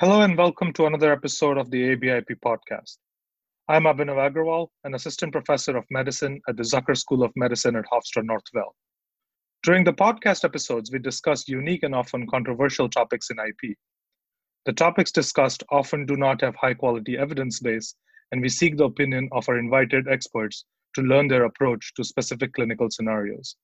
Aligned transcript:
Hello 0.00 0.20
and 0.20 0.38
welcome 0.38 0.72
to 0.74 0.86
another 0.86 1.12
episode 1.12 1.58
of 1.58 1.72
the 1.72 1.96
ABIP 1.96 2.36
podcast. 2.38 2.98
I'm 3.66 3.82
Abhinav 3.82 4.30
Agrawal, 4.30 4.68
an 4.84 4.94
assistant 4.94 5.32
professor 5.32 5.76
of 5.76 5.84
medicine 5.90 6.40
at 6.48 6.56
the 6.56 6.62
Zucker 6.62 6.96
School 6.96 7.24
of 7.24 7.32
Medicine 7.34 7.74
at 7.74 7.84
Hofstra 7.92 8.22
Northwell. 8.22 8.70
During 9.64 9.82
the 9.82 9.92
podcast 9.92 10.44
episodes, 10.44 10.92
we 10.92 11.00
discuss 11.00 11.48
unique 11.48 11.82
and 11.82 11.96
often 11.96 12.28
controversial 12.28 12.88
topics 12.88 13.30
in 13.30 13.38
IP. 13.40 13.76
The 14.66 14.72
topics 14.72 15.10
discussed 15.10 15.64
often 15.72 16.06
do 16.06 16.14
not 16.14 16.42
have 16.42 16.54
high 16.54 16.74
quality 16.74 17.18
evidence 17.18 17.58
base, 17.58 17.96
and 18.30 18.40
we 18.40 18.48
seek 18.50 18.76
the 18.76 18.84
opinion 18.84 19.28
of 19.32 19.48
our 19.48 19.58
invited 19.58 20.06
experts 20.06 20.64
to 20.94 21.02
learn 21.02 21.26
their 21.26 21.46
approach 21.46 21.92
to 21.94 22.04
specific 22.04 22.52
clinical 22.52 22.88
scenarios. 22.88 23.56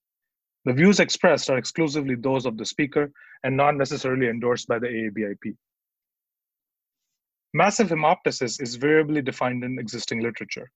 The 0.65 0.73
views 0.73 0.99
expressed 0.99 1.49
are 1.49 1.59
exclusively 1.59 2.17
those 2.17 2.45
of 2.45 2.59
the 2.59 2.67
speaker 2.67 3.13
and 3.45 3.57
not 3.57 3.77
necessarily 3.77 4.27
endorsed 4.27 4.67
by 4.67 4.81
the 4.81 4.89
AABIP. 4.89 5.55
Massive 7.57 7.91
hemoptysis 7.91 8.61
is 8.61 8.75
variably 8.75 9.23
defined 9.23 9.63
in 9.63 9.79
existing 9.79 10.21
literature. 10.21 10.69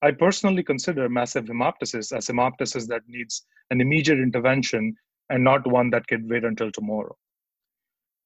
I 0.00 0.12
personally 0.12 0.62
consider 0.62 1.08
massive 1.08 1.46
hemoptysis 1.46 2.16
as 2.16 2.28
hemoptysis 2.28 2.86
that 2.86 3.02
needs 3.08 3.44
an 3.72 3.80
immediate 3.80 4.20
intervention 4.20 4.94
and 5.30 5.42
not 5.42 5.66
one 5.66 5.90
that 5.90 6.06
can 6.06 6.28
wait 6.28 6.44
until 6.44 6.70
tomorrow. 6.70 7.16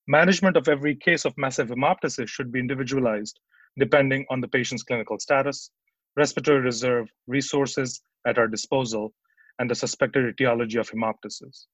Management 0.07 0.59
of 0.59 0.69
every 0.69 0.97
case 0.97 1.25
of 1.25 1.33
massive 1.39 1.69
hemoptysis 1.69 2.29
should 2.29 2.53
be 2.53 2.61
individualized 2.61 3.41
depending 3.79 4.27
on 4.29 4.43
the 4.43 4.49
patient's 4.49 4.83
clinical 4.83 5.19
status, 5.19 5.71
respiratory 6.15 6.61
reserve, 6.61 7.09
resources 7.27 8.03
at 8.27 8.37
our 8.37 8.49
disposal, 8.49 9.15
and 9.61 9.71
the 9.71 9.75
suspected 9.75 10.27
etiology 10.27 10.77
of 10.77 10.91
hemoptysis. 10.91 11.65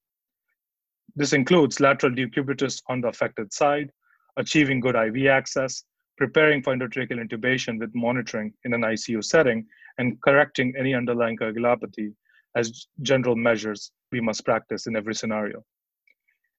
This 1.17 1.33
includes 1.33 1.81
lateral 1.81 2.15
decubitus 2.15 2.81
on 2.89 3.01
the 3.01 3.09
affected 3.09 3.53
side, 3.53 3.91
achieving 4.37 4.79
good 4.79 4.95
IV 4.95 5.27
access, 5.27 5.83
preparing 6.17 6.63
for 6.63 6.75
endotracheal 6.75 7.23
intubation 7.25 7.79
with 7.79 7.95
monitoring 7.95 8.53
in 8.65 8.75
an 8.75 8.83
ICU 8.83 9.23
setting, 9.23 9.67
and 9.99 10.21
correcting 10.23 10.75
any 10.79 10.95
underlying 10.95 11.37
coagulopathy 11.37 12.13
as 12.57 12.87
general 13.03 13.37
measures 13.37 13.93
we 14.13 14.21
must 14.21 14.45
practice 14.45 14.87
in 14.87 14.97
every 14.97 15.15
scenario. 15.15 15.65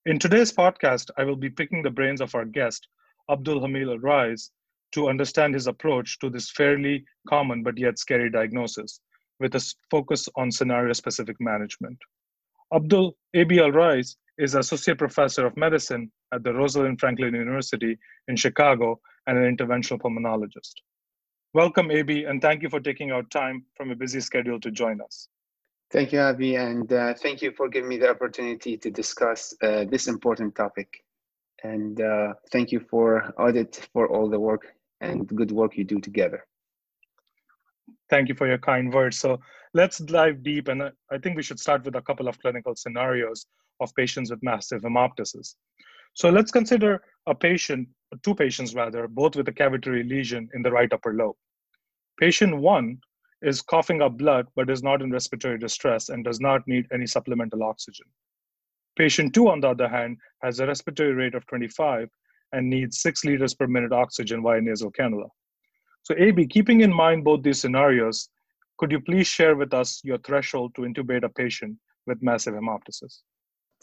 In 0.06 0.20
today's 0.20 0.52
podcast, 0.52 1.09
I 1.17 1.23
will 1.23 1.36
be 1.36 1.50
picking 1.50 1.81
the 1.81 1.89
brains 1.89 2.22
of 2.22 2.36
our 2.36 2.45
guest, 2.45 2.88
Abdul 3.30 3.61
Hamid 3.61 3.88
Alraiyes, 3.88 4.52
to 4.92 5.09
understand 5.09 5.53
his 5.53 5.67
approach 5.67 6.20
to 6.20 6.30
this 6.30 6.52
fairly 6.52 7.03
common 7.28 7.64
but 7.64 7.78
yet 7.78 7.98
scary 7.98 8.30
diagnosis, 8.30 9.00
with 9.39 9.56
a 9.56 9.73
focus 9.89 10.30
on 10.36 10.52
scenario 10.52 10.94
specific 10.94 11.38
management. 11.39 11.98
Abdul 12.73 13.16
A.B. 13.33 13.58
Alraiyes 13.58 14.16
is 14.38 14.55
Associate 14.55 14.97
Professor 14.97 15.45
of 15.45 15.55
Medicine 15.55 16.11
at 16.33 16.44
the 16.44 16.53
Rosalind 16.53 17.00
Franklin 17.00 17.33
University 17.33 17.97
in 18.28 18.36
Chicago 18.36 19.00
and 19.27 19.38
an 19.38 19.55
interventional 19.55 20.00
pulmonologist. 20.00 20.73
Welcome, 21.53 21.89
AB, 21.89 22.25
and 22.25 22.42
thank 22.42 22.61
you 22.61 22.69
for 22.69 22.81
taking 22.81 23.11
out 23.11 23.31
time 23.31 23.64
from 23.75 23.92
a 23.92 23.95
busy 23.95 24.19
schedule 24.19 24.59
to 24.59 24.72
join 24.72 25.00
us. 25.00 25.30
Thank 25.92 26.11
you, 26.11 26.19
Abby, 26.19 26.55
and 26.55 26.92
uh, 26.92 27.14
thank 27.14 27.42
you 27.42 27.52
for 27.52 27.69
giving 27.69 27.89
me 27.89 27.97
the 27.97 28.09
opportunity 28.09 28.75
to 28.75 28.92
discuss 28.92 29.53
uh, 29.64 29.86
this 29.89 30.08
important 30.08 30.55
topic. 30.55 31.05
And 31.64 32.02
uh, 32.02 32.33
thank 32.52 32.72
you 32.72 32.81
for 32.81 33.33
Audit 33.38 33.88
for 33.94 34.09
all 34.09 34.30
the 34.30 34.39
work 34.39 34.67
and 34.99 35.25
good 35.27 35.52
work 35.52 35.77
you 35.77 35.86
do 35.86 36.02
together. 36.02 36.45
Thank 38.09 38.27
you 38.27 38.36
for 38.36 38.47
your 38.47 38.58
kind 38.58 38.94
words. 38.94 39.17
So 39.17 39.39
let's 39.73 39.99
dive 39.99 40.44
deep, 40.44 40.67
and 40.67 40.83
I 40.83 41.17
think 41.20 41.38
we 41.38 41.44
should 41.44 41.59
start 41.59 41.86
with 41.86 41.95
a 41.95 42.02
couple 42.02 42.27
of 42.27 42.38
clinical 42.39 42.75
scenarios 42.75 43.45
of 43.80 43.94
patients 43.95 44.31
with 44.31 44.44
massive 44.44 44.81
hemoptysis. 44.81 45.56
So 46.14 46.30
let's 46.30 46.52
consider 46.52 47.02
a 47.28 47.36
patient, 47.36 47.88
two 48.23 48.36
patients 48.36 48.73
rather, 48.73 49.08
both 49.08 49.36
with 49.36 49.48
a 49.48 49.52
cavitary 49.52 50.08
lesion 50.08 50.50
in 50.54 50.62
the 50.62 50.72
right 50.72 50.92
upper 50.92 51.14
lobe. 51.14 51.36
Patient 52.20 52.56
one 52.58 53.00
is 53.42 53.62
coughing 53.62 54.02
up 54.02 54.17
blood 54.17 54.48
but 54.56 54.70
is 54.70 54.82
not 54.82 55.02
in 55.02 55.12
respiratory 55.12 55.59
distress 55.59 56.10
and 56.10 56.23
does 56.23 56.39
not 56.39 56.66
need 56.67 56.86
any 56.94 57.05
supplemental 57.05 57.64
oxygen. 57.64 58.05
Patient 58.95 59.33
two, 59.33 59.49
on 59.49 59.60
the 59.60 59.70
other 59.70 59.89
hand, 59.89 60.17
has 60.42 60.60
a 60.60 60.67
respiratory 60.67 61.14
rate 61.14 61.36
of 61.36 61.45
25 61.48 62.10
and 62.54 62.70
needs 62.70 63.02
six 63.02 63.26
liters 63.26 63.54
per 63.54 63.67
minute 63.67 63.92
oxygen 63.92 64.42
via 64.42 64.61
nasal 64.61 64.92
cannula. 64.92 65.28
So, 66.04 66.16
AB, 66.17 66.48
keeping 66.48 66.82
in 66.82 66.94
mind 66.94 67.23
both 67.26 67.44
these 67.44 67.60
scenarios, 67.60 68.30
could 68.78 68.92
you 68.92 69.02
please 69.02 69.28
share 69.28 69.55
with 69.55 69.73
us 69.73 70.02
your 70.04 70.17
threshold 70.20 70.73
to 70.76 70.82
intubate 70.82 71.23
a 71.23 71.30
patient 71.30 71.78
with 72.08 72.22
massive 72.22 72.54
hemoptysis? 72.54 73.22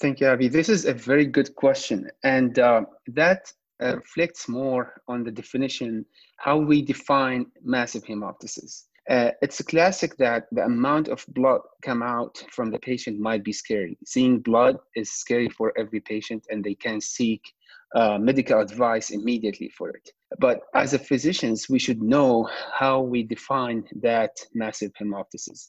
Thank 0.02 0.18
you, 0.18 0.26
Avi. 0.26 0.48
This 0.48 0.68
is 0.68 0.84
a 0.84 0.94
very 0.94 1.24
good 1.24 1.54
question. 1.54 2.10
And 2.24 2.58
uh, 2.58 2.82
that 3.06 3.52
uh, 3.80 3.94
reflects 3.98 4.48
more 4.48 5.00
on 5.06 5.22
the 5.22 5.30
definition, 5.30 6.04
how 6.38 6.56
we 6.58 6.82
define 6.82 7.46
massive 7.62 8.02
hemoptysis. 8.02 8.86
Uh, 9.08 9.30
it's 9.42 9.60
a 9.60 9.64
classic 9.64 10.16
that 10.16 10.46
the 10.50 10.64
amount 10.64 11.06
of 11.06 11.24
blood 11.28 11.60
come 11.82 12.02
out 12.02 12.44
from 12.50 12.72
the 12.72 12.80
patient 12.80 13.20
might 13.20 13.44
be 13.44 13.52
scary. 13.52 13.96
Seeing 14.04 14.40
blood 14.40 14.76
is 14.96 15.12
scary 15.12 15.48
for 15.48 15.72
every 15.78 16.00
patient, 16.00 16.46
and 16.50 16.64
they 16.64 16.74
can 16.74 17.00
seek 17.00 17.52
uh, 17.94 18.18
medical 18.18 18.58
advice 18.58 19.10
immediately 19.10 19.68
for 19.68 19.90
it. 19.90 20.10
But 20.40 20.62
as 20.74 20.94
a 20.94 20.98
physicians, 20.98 21.68
we 21.70 21.78
should 21.78 22.02
know 22.02 22.50
how 22.72 23.02
we 23.02 23.22
define 23.22 23.84
that 24.02 24.32
massive 24.52 24.90
hemoptysis. 25.00 25.68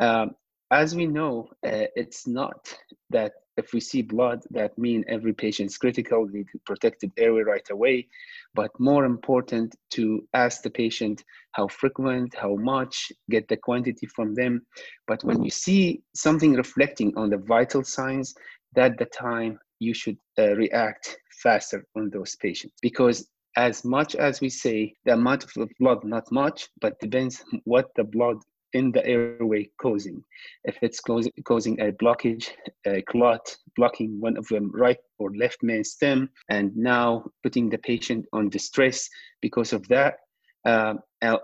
Um, 0.00 0.30
as 0.70 0.96
we 0.96 1.06
know, 1.06 1.50
uh, 1.66 1.92
it's 1.94 2.26
not 2.26 2.74
that 3.10 3.32
if 3.56 3.72
we 3.72 3.80
see 3.80 4.02
blood, 4.02 4.42
that 4.50 4.76
mean 4.78 5.04
every 5.08 5.32
patient 5.32 5.70
is 5.70 5.78
critical, 5.78 6.26
need 6.26 6.46
protected 6.66 7.12
airway 7.16 7.42
right 7.42 7.68
away. 7.70 8.08
But 8.54 8.70
more 8.78 9.04
important 9.04 9.76
to 9.90 10.26
ask 10.34 10.62
the 10.62 10.70
patient 10.70 11.24
how 11.52 11.68
frequent, 11.68 12.34
how 12.34 12.56
much, 12.56 13.12
get 13.30 13.48
the 13.48 13.56
quantity 13.56 14.06
from 14.06 14.34
them. 14.34 14.66
But 15.06 15.22
when 15.24 15.42
you 15.42 15.50
see 15.50 16.02
something 16.14 16.54
reflecting 16.54 17.12
on 17.16 17.30
the 17.30 17.38
vital 17.38 17.84
signs, 17.84 18.34
that 18.74 18.98
the 18.98 19.06
time 19.06 19.58
you 19.78 19.94
should 19.94 20.18
uh, 20.38 20.54
react 20.56 21.16
faster 21.42 21.86
on 21.96 22.10
those 22.10 22.36
patients 22.36 22.74
because 22.80 23.28
as 23.56 23.84
much 23.84 24.14
as 24.16 24.40
we 24.40 24.48
say 24.48 24.92
the 25.04 25.12
amount 25.12 25.44
of 25.44 25.68
blood 25.78 26.04
not 26.04 26.30
much 26.32 26.68
but 26.80 26.98
depends 27.00 27.44
what 27.64 27.88
the 27.96 28.04
blood 28.04 28.38
in 28.74 28.92
the 28.92 29.04
airway 29.06 29.70
causing. 29.80 30.22
If 30.64 30.76
it's 30.82 31.00
causing 31.00 31.80
a 31.80 31.92
blockage, 31.92 32.50
a 32.86 33.02
clot, 33.02 33.56
blocking 33.76 34.20
one 34.20 34.36
of 34.36 34.46
them 34.48 34.70
right 34.74 34.98
or 35.18 35.34
left 35.34 35.62
main 35.62 35.84
stem, 35.84 36.28
and 36.48 36.76
now 36.76 37.24
putting 37.42 37.70
the 37.70 37.78
patient 37.78 38.26
on 38.32 38.50
distress 38.50 39.08
because 39.40 39.72
of 39.72 39.86
that, 39.88 40.16
uh, 40.66 40.94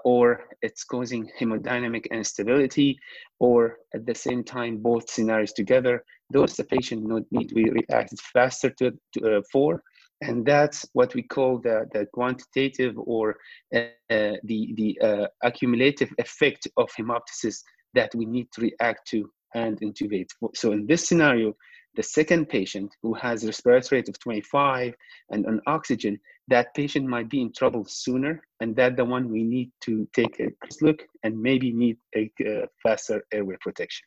or 0.04 0.44
it's 0.62 0.84
causing 0.84 1.30
hemodynamic 1.38 2.10
instability, 2.10 2.98
or 3.38 3.78
at 3.94 4.04
the 4.06 4.14
same 4.14 4.44
time, 4.44 4.78
both 4.78 5.08
scenarios 5.08 5.52
together, 5.52 6.04
those 6.32 6.56
the 6.56 6.64
patient 6.64 7.06
not 7.06 7.22
need 7.30 7.48
to 7.48 7.54
be 7.54 7.70
reacted 7.70 8.20
faster 8.20 8.70
to, 8.70 8.92
to 9.12 9.38
uh, 9.38 9.42
for 9.52 9.82
and 10.20 10.44
that's 10.44 10.86
what 10.92 11.14
we 11.14 11.22
call 11.22 11.58
the, 11.58 11.86
the 11.92 12.06
quantitative 12.12 12.94
or 12.98 13.36
uh, 13.75 13.81
the, 14.10 14.75
the 14.75 14.98
uh, 15.03 15.26
accumulative 15.42 16.12
effect 16.19 16.69
of 16.76 16.91
hemoptysis 16.98 17.62
that 17.94 18.10
we 18.14 18.26
need 18.26 18.48
to 18.53 18.60
react 18.60 19.09
to 19.09 19.30
and 19.54 19.80
intubate. 19.80 20.28
So 20.54 20.72
in 20.72 20.86
this 20.86 21.09
scenario, 21.09 21.54
the 21.97 22.03
second 22.03 22.48
patient 22.48 22.94
who 23.03 23.14
has 23.14 23.42
a 23.42 23.48
respiratory 23.48 24.00
rate 24.00 24.09
of 24.09 24.19
25 24.20 24.94
and 25.30 25.47
on 25.47 25.60
oxygen, 25.66 26.20
that 26.48 26.72
patient 26.75 27.06
might 27.06 27.28
be 27.28 27.41
in 27.41 27.53
trouble 27.53 27.84
sooner, 27.84 28.42
and 28.60 28.76
that 28.76 28.97
the 28.97 29.04
one 29.04 29.28
we 29.28 29.42
need 29.42 29.72
to 29.82 30.06
take 30.14 30.38
a 30.41 30.50
look 30.82 31.03
and 31.25 31.41
maybe 31.41 31.72
need 31.72 31.97
a 32.14 32.30
uh, 32.47 32.66
faster 32.82 33.25
airway 33.32 33.56
protection. 33.60 34.06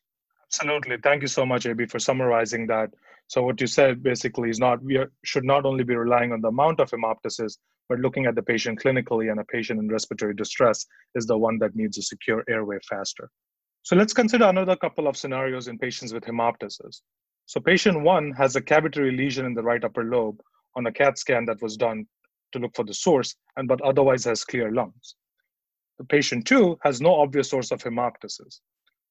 Absolutely. 0.56 0.98
Thank 1.02 1.24
you 1.24 1.28
so 1.28 1.48
much, 1.48 1.66
AB, 1.66 1.88
for 1.88 1.98
summarizing 1.98 2.68
that. 2.68 2.92
So 3.28 3.42
what 3.42 3.60
you 3.60 3.66
said 3.66 4.04
basically 4.04 4.52
is 4.52 4.60
not 4.60 4.84
we 4.84 4.98
are, 4.98 5.12
should 5.24 5.46
not 5.46 5.66
only 5.66 5.84
be 5.84 5.96
relying 5.96 6.32
on 6.32 6.42
the 6.42 6.50
amount 6.50 6.80
of 6.80 6.92
hemoptysis, 6.92 7.58
but 7.90 8.00
looking 8.00 8.28
at 8.28 8.36
the 8.36 8.44
patient 8.44 8.80
clinically, 8.80 9.32
and 9.32 9.40
a 9.40 9.46
patient 9.46 9.80
in 9.80 9.88
respiratory 9.88 10.36
distress 10.36 10.86
is 11.16 11.26
the 11.26 11.36
one 11.36 11.58
that 11.58 11.76
needs 11.76 11.98
a 11.98 12.04
secure 12.04 12.44
airway 12.48 12.78
faster. 12.88 13.32
So 13.82 13.96
let's 13.96 14.14
consider 14.14 14.46
another 14.46 14.76
couple 14.76 15.08
of 15.08 15.18
scenarios 15.18 15.68
in 15.68 15.80
patients 15.80 16.14
with 16.14 16.24
hemoptysis. 16.24 17.02
So 17.48 17.60
patient 17.60 18.02
one 18.02 18.32
has 18.34 18.56
a 18.56 18.62
cavitary 18.62 19.18
lesion 19.18 19.48
in 19.48 19.56
the 19.56 19.64
right 19.64 19.84
upper 19.84 20.04
lobe 20.04 20.40
on 20.76 20.86
a 20.86 20.92
CAT 20.92 21.18
scan 21.18 21.46
that 21.46 21.64
was 21.64 21.78
done 21.78 22.06
to 22.52 22.60
look 22.60 22.76
for 22.76 22.86
the 22.86 22.94
source, 22.94 23.36
and 23.58 23.68
but 23.68 23.82
otherwise 23.82 24.26
has 24.26 24.46
clear 24.46 24.72
lungs. 24.72 25.16
The 25.98 26.06
patient 26.06 26.46
two 26.46 26.78
has 26.84 27.02
no 27.02 27.16
obvious 27.16 27.50
source 27.50 27.72
of 27.72 27.82
hemoptysis. 27.82 28.60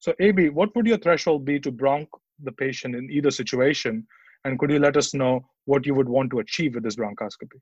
So, 0.03 0.13
AB, 0.19 0.49
what 0.49 0.75
would 0.75 0.89
your 0.89 0.99
threshold 0.99 1.45
be 1.45 1.61
to 1.61 1.71
bronch 1.71 2.09
the 2.43 2.51
patient 2.51 2.97
in 2.97 3.09
either 3.09 3.31
situation? 3.31 4.05
And 4.45 4.59
could 4.59 4.73
you 4.73 4.81
let 4.81 4.97
us 4.97 5.15
know 5.15 5.47
what 5.67 5.87
you 5.87 5.95
would 5.95 6.09
want 6.09 6.33
to 6.33 6.41
achieve 6.41 6.75
with 6.75 6.83
this 6.83 6.97
bronchoscopy? 6.97 7.61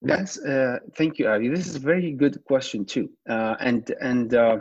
That's 0.00 0.38
uh, 0.38 0.78
thank 0.96 1.18
you, 1.18 1.26
Abby. 1.26 1.48
This 1.48 1.66
is 1.66 1.74
a 1.74 1.80
very 1.80 2.12
good 2.12 2.42
question 2.44 2.84
too, 2.84 3.10
uh, 3.28 3.56
and 3.58 3.92
and 4.00 4.34
uh, 4.34 4.58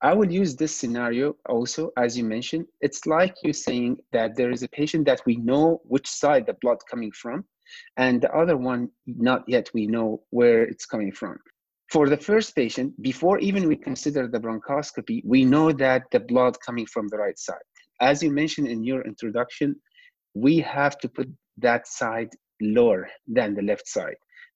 I 0.00 0.14
will 0.14 0.30
use 0.30 0.54
this 0.54 0.74
scenario 0.74 1.34
also, 1.48 1.90
as 1.98 2.16
you 2.16 2.22
mentioned. 2.22 2.66
It's 2.80 3.04
like 3.04 3.34
you 3.42 3.52
saying 3.52 3.98
that 4.12 4.36
there 4.36 4.52
is 4.52 4.62
a 4.62 4.68
patient 4.68 5.06
that 5.06 5.20
we 5.26 5.36
know 5.36 5.82
which 5.84 6.06
side 6.06 6.46
the 6.46 6.56
blood 6.62 6.78
coming 6.88 7.10
from, 7.10 7.44
and 7.96 8.22
the 8.22 8.32
other 8.32 8.56
one, 8.56 8.90
not 9.06 9.42
yet 9.48 9.68
we 9.74 9.88
know 9.88 10.22
where 10.30 10.62
it's 10.62 10.86
coming 10.86 11.10
from. 11.10 11.36
For 11.90 12.08
the 12.08 12.16
first 12.16 12.54
patient, 12.54 13.02
before 13.02 13.40
even 13.40 13.66
we 13.66 13.74
consider 13.74 14.28
the 14.28 14.38
bronchoscopy, 14.38 15.22
we 15.24 15.44
know 15.44 15.72
that 15.72 16.04
the 16.12 16.20
blood 16.20 16.56
coming 16.64 16.86
from 16.86 17.08
the 17.08 17.18
right 17.18 17.36
side. 17.36 17.66
As 18.00 18.22
you 18.22 18.30
mentioned 18.30 18.68
in 18.68 18.84
your 18.84 19.02
introduction, 19.02 19.74
we 20.34 20.58
have 20.58 20.98
to 20.98 21.08
put 21.08 21.28
that 21.58 21.88
side 21.88 22.28
lower 22.62 23.10
than 23.26 23.54
the 23.54 23.62
left 23.62 23.88
side 23.88 24.14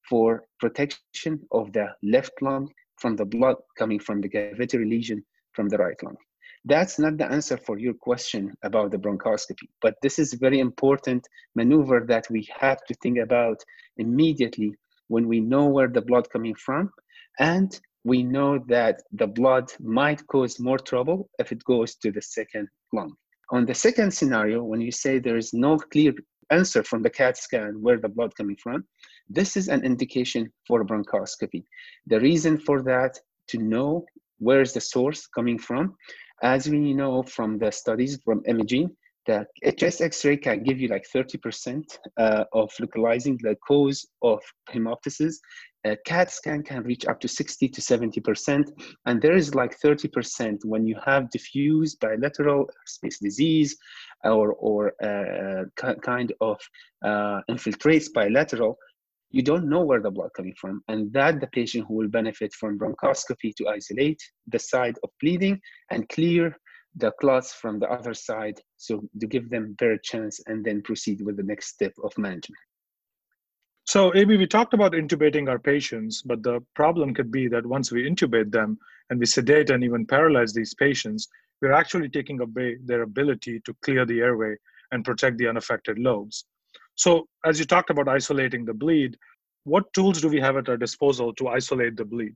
for 0.08 0.44
protection 0.60 1.40
of 1.50 1.72
the 1.72 1.88
left 2.04 2.40
lung 2.40 2.70
from 3.00 3.16
the 3.16 3.24
blood 3.24 3.56
coming 3.76 3.98
from 3.98 4.20
the 4.20 4.28
cavitary 4.28 4.88
lesion 4.88 5.24
from 5.54 5.68
the 5.68 5.78
right 5.78 6.00
lung. 6.04 6.16
That's 6.64 7.00
not 7.00 7.18
the 7.18 7.26
answer 7.26 7.56
for 7.56 7.80
your 7.80 7.94
question 7.94 8.54
about 8.62 8.92
the 8.92 8.98
bronchoscopy, 8.98 9.68
but 9.82 9.96
this 10.02 10.20
is 10.20 10.32
a 10.32 10.38
very 10.38 10.60
important 10.60 11.26
maneuver 11.56 12.04
that 12.06 12.26
we 12.30 12.48
have 12.60 12.84
to 12.84 12.94
think 13.02 13.18
about 13.18 13.60
immediately 13.96 14.72
when 15.08 15.26
we 15.26 15.40
know 15.40 15.66
where 15.66 15.88
the 15.88 16.00
blood 16.00 16.30
coming 16.30 16.54
from 16.54 16.92
and 17.38 17.80
we 18.04 18.22
know 18.22 18.58
that 18.68 19.02
the 19.12 19.26
blood 19.26 19.72
might 19.80 20.26
cause 20.26 20.60
more 20.60 20.78
trouble 20.78 21.28
if 21.38 21.52
it 21.52 21.64
goes 21.64 21.94
to 21.96 22.12
the 22.12 22.22
second 22.22 22.68
lung. 22.92 23.14
On 23.50 23.64
the 23.64 23.74
second 23.74 24.12
scenario, 24.12 24.62
when 24.62 24.80
you 24.80 24.92
say 24.92 25.18
there 25.18 25.36
is 25.36 25.52
no 25.52 25.78
clear 25.78 26.12
answer 26.50 26.82
from 26.82 27.02
the 27.02 27.10
CAT 27.10 27.36
scan 27.36 27.80
where 27.80 27.98
the 27.98 28.08
blood 28.08 28.34
coming 28.36 28.56
from, 28.62 28.84
this 29.28 29.56
is 29.56 29.68
an 29.68 29.84
indication 29.84 30.52
for 30.66 30.84
bronchoscopy. 30.84 31.64
The 32.06 32.20
reason 32.20 32.58
for 32.58 32.82
that, 32.82 33.18
to 33.48 33.58
know 33.58 34.04
where 34.38 34.60
is 34.60 34.72
the 34.72 34.80
source 34.80 35.26
coming 35.26 35.58
from, 35.58 35.94
as 36.42 36.68
we 36.68 36.92
know 36.92 37.22
from 37.22 37.58
the 37.58 37.70
studies 37.70 38.18
from 38.24 38.42
imaging, 38.46 38.94
the 39.26 39.46
chest 39.78 40.02
x-ray 40.02 40.36
can 40.36 40.62
give 40.62 40.78
you 40.78 40.88
like 40.88 41.06
30% 41.14 41.82
uh, 42.18 42.44
of 42.52 42.70
localizing 42.78 43.38
the 43.42 43.56
cause 43.66 44.06
of 44.22 44.42
hemoptysis. 44.70 45.36
A 45.86 45.96
CAT 45.96 46.30
scan 46.30 46.62
can 46.62 46.82
reach 46.82 47.04
up 47.06 47.20
to 47.20 47.28
60 47.28 47.68
to 47.68 47.80
70%. 47.80 48.72
And 49.06 49.20
there 49.20 49.36
is 49.36 49.54
like 49.54 49.78
30% 49.80 50.64
when 50.64 50.86
you 50.86 50.96
have 51.04 51.30
diffuse 51.30 51.94
bilateral 51.94 52.70
space 52.86 53.18
disease 53.18 53.76
or, 54.24 54.54
or 54.54 54.92
uh, 55.02 55.64
kind 55.76 56.32
of 56.40 56.58
uh, 57.04 57.40
infiltrates 57.50 58.12
bilateral, 58.12 58.78
you 59.30 59.42
don't 59.42 59.68
know 59.68 59.84
where 59.84 60.00
the 60.00 60.10
blood 60.10 60.30
coming 60.36 60.54
from. 60.58 60.82
And 60.88 61.12
that 61.12 61.40
the 61.40 61.48
patient 61.48 61.86
who 61.86 61.94
will 61.94 62.08
benefit 62.08 62.54
from 62.54 62.78
bronchoscopy 62.78 63.54
to 63.56 63.68
isolate 63.68 64.22
the 64.46 64.58
side 64.58 64.96
of 65.02 65.10
bleeding 65.20 65.60
and 65.90 66.08
clear 66.08 66.56
the 66.96 67.10
clots 67.20 67.52
from 67.52 67.78
the 67.78 67.88
other 67.90 68.14
side 68.14 68.60
so 68.76 69.02
to 69.20 69.26
give 69.26 69.50
them 69.50 69.74
better 69.78 69.98
chance 69.98 70.40
and 70.46 70.64
then 70.64 70.80
proceed 70.82 71.20
with 71.22 71.36
the 71.36 71.42
next 71.42 71.68
step 71.68 71.92
of 72.04 72.16
management 72.16 72.60
so 73.86 74.14
ab 74.14 74.28
we 74.28 74.46
talked 74.46 74.74
about 74.74 74.92
intubating 74.92 75.48
our 75.48 75.58
patients 75.58 76.22
but 76.22 76.42
the 76.42 76.60
problem 76.74 77.14
could 77.14 77.30
be 77.30 77.48
that 77.48 77.66
once 77.66 77.92
we 77.92 78.08
intubate 78.08 78.50
them 78.50 78.78
and 79.10 79.20
we 79.20 79.26
sedate 79.26 79.70
and 79.70 79.84
even 79.84 80.06
paralyze 80.06 80.52
these 80.52 80.74
patients 80.74 81.28
we're 81.60 81.72
actually 81.72 82.08
taking 82.08 82.40
away 82.40 82.76
their 82.84 83.02
ability 83.02 83.60
to 83.60 83.74
clear 83.82 84.06
the 84.06 84.20
airway 84.20 84.54
and 84.92 85.04
protect 85.04 85.38
the 85.38 85.48
unaffected 85.48 85.98
lobes 85.98 86.44
so 86.94 87.26
as 87.44 87.58
you 87.58 87.64
talked 87.64 87.90
about 87.90 88.08
isolating 88.08 88.64
the 88.64 88.74
bleed 88.74 89.16
what 89.64 89.92
tools 89.92 90.20
do 90.20 90.28
we 90.28 90.40
have 90.40 90.56
at 90.56 90.68
our 90.68 90.76
disposal 90.76 91.32
to 91.34 91.48
isolate 91.48 91.96
the 91.96 92.04
bleed 92.04 92.34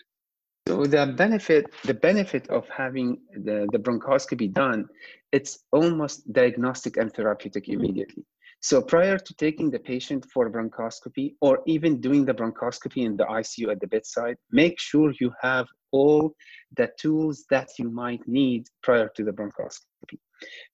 so 0.69 0.85
the 0.85 1.07
benefit, 1.17 1.73
the 1.85 1.95
benefit 1.95 2.47
of 2.51 2.69
having 2.69 3.17
the, 3.33 3.67
the 3.73 3.79
bronchoscopy 3.79 4.53
done, 4.53 4.87
it's 5.33 5.61
almost 5.73 6.31
diagnostic 6.31 6.99
and 6.99 7.11
therapeutic 7.11 7.71
immediately. 7.71 8.27
So 8.61 8.83
prior 8.83 9.19
to 9.19 9.35
taking 9.35 9.71
the 9.71 9.79
patient 9.79 10.27
for 10.33 10.51
bronchoscopy 10.51 11.35
or 11.41 11.61
even 11.67 12.01
doing 12.01 12.25
the 12.25 12.35
bronchoscopy 12.35 13.05
in 13.05 13.17
the 13.17 13.25
ICU 13.25 13.71
at 13.71 13.81
the 13.81 13.87
bedside, 13.87 14.37
make 14.51 14.81
sure 14.81 15.13
you 15.21 15.33
have 15.41 15.67
all 15.93 16.33
the 16.77 16.91
tools 17.01 17.45
that 17.51 17.69
you 17.79 17.89
might 17.91 18.27
need 18.27 18.67
prior 18.83 19.09
to 19.17 19.25
the 19.25 19.31
bronchoscopy. 19.31 20.19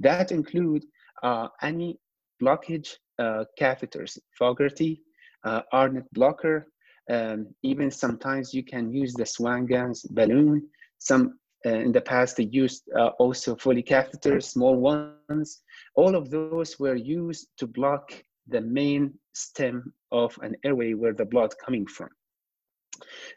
That 0.00 0.32
include 0.32 0.84
uh, 1.22 1.48
any 1.62 1.98
blockage 2.42 2.94
uh, 3.19 3.44
catheters, 3.60 4.19
Fogarty, 4.38 5.02
uh, 5.44 5.60
Arndt 5.72 6.06
blocker, 6.12 6.66
um, 7.10 7.48
even 7.62 7.90
sometimes 7.90 8.54
you 8.54 8.64
can 8.64 8.90
use 8.90 9.12
the 9.12 9.26
Swan-Ganz 9.26 10.02
balloon. 10.04 10.66
Some 10.98 11.38
in 11.70 11.93
the 11.93 12.00
past 12.00 12.37
they 12.37 12.44
used 12.44 12.84
uh, 12.96 13.08
also 13.19 13.56
Foley 13.56 13.82
catheters, 13.82 14.44
small 14.44 14.76
ones. 14.76 15.62
All 15.94 16.14
of 16.14 16.31
those 16.31 16.78
were 16.78 16.94
used 16.94 17.49
to 17.58 17.66
block 17.66 18.12
the 18.49 18.61
main 18.61 19.14
stem 19.34 19.93
of 20.12 20.38
an 20.43 20.56
airway 20.64 20.94
where 20.94 21.14
the 21.14 21.25
blood 21.25 21.55
coming 21.64 21.87
from. 21.87 22.08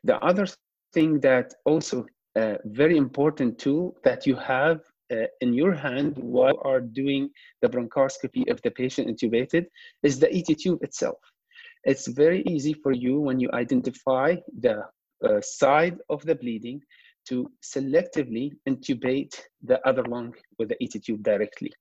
The 0.03 0.18
other 0.18 0.45
thing 0.94 1.19
that 1.21 1.53
also 1.65 2.06
a 2.35 2.53
uh, 2.53 2.57
very 2.65 2.97
important 2.97 3.57
tool 3.57 3.97
that 4.03 4.27
you 4.27 4.35
have 4.35 4.81
uh, 5.12 5.25
in 5.41 5.53
your 5.53 5.73
hand 5.73 6.13
while 6.18 6.53
you 6.53 6.62
are 6.71 6.81
doing 6.81 7.30
the 7.62 7.69
bronchoscopy 7.69 8.50
of 8.51 8.62
the 8.62 8.71
patient 8.71 9.07
intubated 9.07 9.65
is 10.03 10.19
the 10.19 10.31
ET 10.31 10.50
tube 10.59 10.83
itself. 10.83 11.18
It's 11.83 12.07
very 12.07 12.44
easy 12.44 12.73
for 12.73 12.91
you 12.91 13.19
when 13.19 13.39
you 13.39 13.50
identify 13.53 14.35
the 14.59 14.83
uh, 15.23 15.41
side 15.41 15.97
of 16.09 16.21
the 16.23 16.35
bleeding 16.35 16.81
to 17.29 17.51
selectively 17.63 18.51
intubate 18.68 19.39
the 19.63 19.85
other 19.88 20.03
lung 20.03 20.33
with 20.57 20.69
the 20.69 20.77
ET 20.81 21.01
tube 21.03 21.24
directly. 21.24 21.71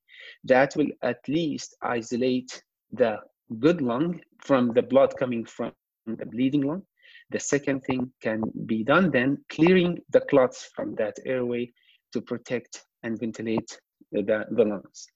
That 0.45 0.75
will 0.77 0.91
at 1.03 1.19
least 1.29 1.77
isolate 1.83 2.63
the 2.93 3.19
good 3.61 3.81
lung 3.81 4.21
from 4.45 4.73
the 4.73 4.83
blood 4.83 5.15
coming 5.19 5.45
from 5.45 5.73
the 6.07 6.27
bleeding 6.27 6.63
lung. 6.63 6.83
The 7.31 7.41
second 7.41 7.81
thing 7.81 8.13
can 8.23 8.43
be 8.67 8.85
done 8.85 9.11
then, 9.11 9.39
clearing 9.49 9.99
the 10.11 10.21
clots 10.21 10.71
from 10.75 10.95
that 10.97 11.17
airway 11.25 11.73
to 12.13 12.21
protect 12.21 12.85
and 13.03 13.19
ventilate 13.19 13.79
the, 14.13 14.45
the 14.51 14.65
lungs. 14.65 15.07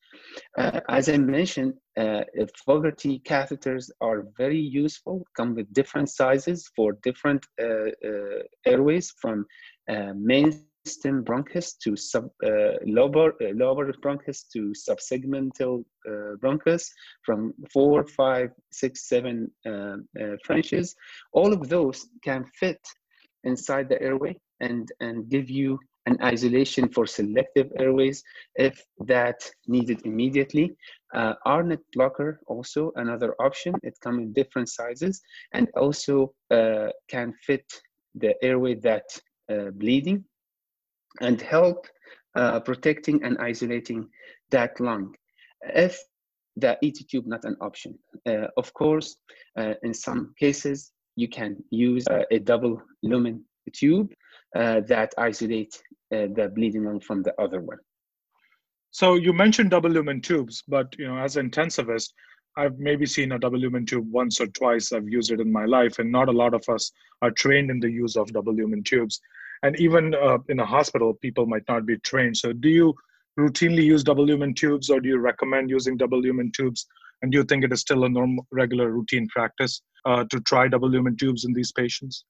Uh, 0.58 0.80
as 0.88 1.08
I 1.08 1.16
mentioned, 1.16 1.74
uh, 1.96 2.22
Fogarty 2.66 3.20
catheters 3.20 3.90
are 4.00 4.26
very 4.36 4.58
useful, 4.58 5.24
come 5.36 5.54
with 5.54 5.72
different 5.72 6.08
sizes 6.08 6.68
for 6.74 6.98
different 7.04 7.46
uh, 7.62 7.90
uh 8.04 8.42
airways 8.66 9.12
from 9.20 9.46
uh, 9.90 10.12
main 10.14 10.50
bronchus 11.28 11.76
to 11.82 11.94
sub 11.94 12.30
uh, 12.42 12.72
lower 12.86 13.34
lower 13.64 13.92
bronchus 14.02 14.48
to 14.52 14.72
subsegmental 14.86 15.84
bronchus 16.42 16.84
from 17.22 17.52
four, 17.72 18.06
five, 18.06 18.50
six, 18.72 19.08
seven 19.08 19.50
Frenches. 20.44 20.96
All 21.32 21.52
of 21.52 21.68
those 21.68 22.06
can 22.24 22.44
fit 22.60 22.80
inside 23.44 23.88
the 23.88 24.00
airway 24.02 24.34
and 24.60 24.90
and 25.00 25.28
give 25.28 25.50
you 25.50 25.78
an 26.06 26.16
isolation 26.22 26.88
for 26.88 27.06
selective 27.06 27.70
airways 27.78 28.22
if 28.56 28.84
that 29.06 29.38
needed 29.66 30.00
immediately. 30.04 30.76
Uh, 31.14 31.34
Arndt 31.44 31.80
blocker 31.94 32.40
also 32.46 32.92
another 32.96 33.34
option. 33.40 33.74
It 33.82 33.98
comes 34.00 34.22
in 34.22 34.32
different 34.32 34.68
sizes 34.68 35.20
and 35.52 35.68
also 35.76 36.32
uh, 36.50 36.88
can 37.08 37.34
fit 37.46 37.66
the 38.14 38.34
airway 38.42 38.74
that 38.76 39.04
uh, 39.14 39.20
bleeding 39.72 40.24
and 41.20 41.40
help 41.40 41.86
uh, 42.36 42.60
protecting 42.60 43.22
and 43.24 43.38
isolating 43.38 44.08
that 44.50 44.78
lung. 44.80 45.14
If 45.62 45.98
the 46.56 46.78
ET 46.84 46.96
tube 47.08 47.26
not 47.26 47.44
an 47.44 47.56
option. 47.60 47.98
Uh, 48.26 48.46
of 48.56 48.72
course, 48.74 49.16
uh, 49.56 49.74
in 49.82 49.94
some 49.94 50.34
cases, 50.38 50.92
you 51.16 51.28
can 51.28 51.56
use 51.70 52.04
a 52.30 52.38
double 52.38 52.80
lumen 53.02 53.44
tube 53.72 54.12
uh, 54.56 54.80
that 54.80 55.12
isolate 55.18 55.80
uh, 56.12 56.26
the 56.34 56.50
bleeding 56.54 56.84
lung 56.84 57.00
from 57.00 57.22
the 57.22 57.34
other 57.40 57.60
one. 57.60 57.78
So 58.90 59.14
you 59.14 59.32
mentioned 59.32 59.70
double 59.70 59.90
lumen 59.90 60.20
tubes, 60.20 60.62
but 60.66 60.94
you 60.98 61.06
know, 61.06 61.18
as 61.18 61.36
an 61.36 61.50
intensivist, 61.50 62.12
I've 62.56 62.78
maybe 62.78 63.06
seen 63.06 63.32
a 63.32 63.38
double 63.38 63.58
lumen 63.58 63.86
tube 63.86 64.10
once 64.10 64.40
or 64.40 64.48
twice. 64.48 64.92
I've 64.92 65.08
used 65.08 65.30
it 65.30 65.40
in 65.40 65.52
my 65.52 65.66
life, 65.66 66.00
and 66.00 66.10
not 66.10 66.28
a 66.28 66.32
lot 66.32 66.54
of 66.54 66.68
us 66.68 66.90
are 67.22 67.30
trained 67.30 67.70
in 67.70 67.78
the 67.78 67.90
use 67.90 68.16
of 68.16 68.32
double 68.32 68.54
lumen 68.54 68.82
tubes. 68.82 69.20
And 69.62 69.78
even 69.78 70.14
uh, 70.14 70.38
in 70.48 70.60
a 70.60 70.66
hospital, 70.66 71.14
people 71.14 71.46
might 71.46 71.64
not 71.68 71.86
be 71.86 71.98
trained. 71.98 72.36
So, 72.36 72.52
do 72.52 72.68
you 72.68 72.94
routinely 73.38 73.84
use 73.84 74.02
double 74.02 74.24
lumen 74.24 74.54
tubes, 74.54 74.90
or 74.90 75.00
do 75.00 75.08
you 75.08 75.18
recommend 75.18 75.70
using 75.70 75.96
double 75.96 76.20
lumen 76.20 76.50
tubes? 76.54 76.86
And 77.22 77.30
do 77.30 77.38
you 77.38 77.44
think 77.44 77.64
it 77.64 77.72
is 77.72 77.80
still 77.80 78.04
a 78.04 78.08
normal, 78.08 78.46
regular, 78.50 78.90
routine 78.90 79.28
practice 79.28 79.82
uh, 80.06 80.24
to 80.30 80.40
try 80.40 80.68
double 80.68 80.88
lumen 80.88 81.16
tubes 81.16 81.44
in 81.44 81.52
these 81.52 81.72
patients? 81.72 82.24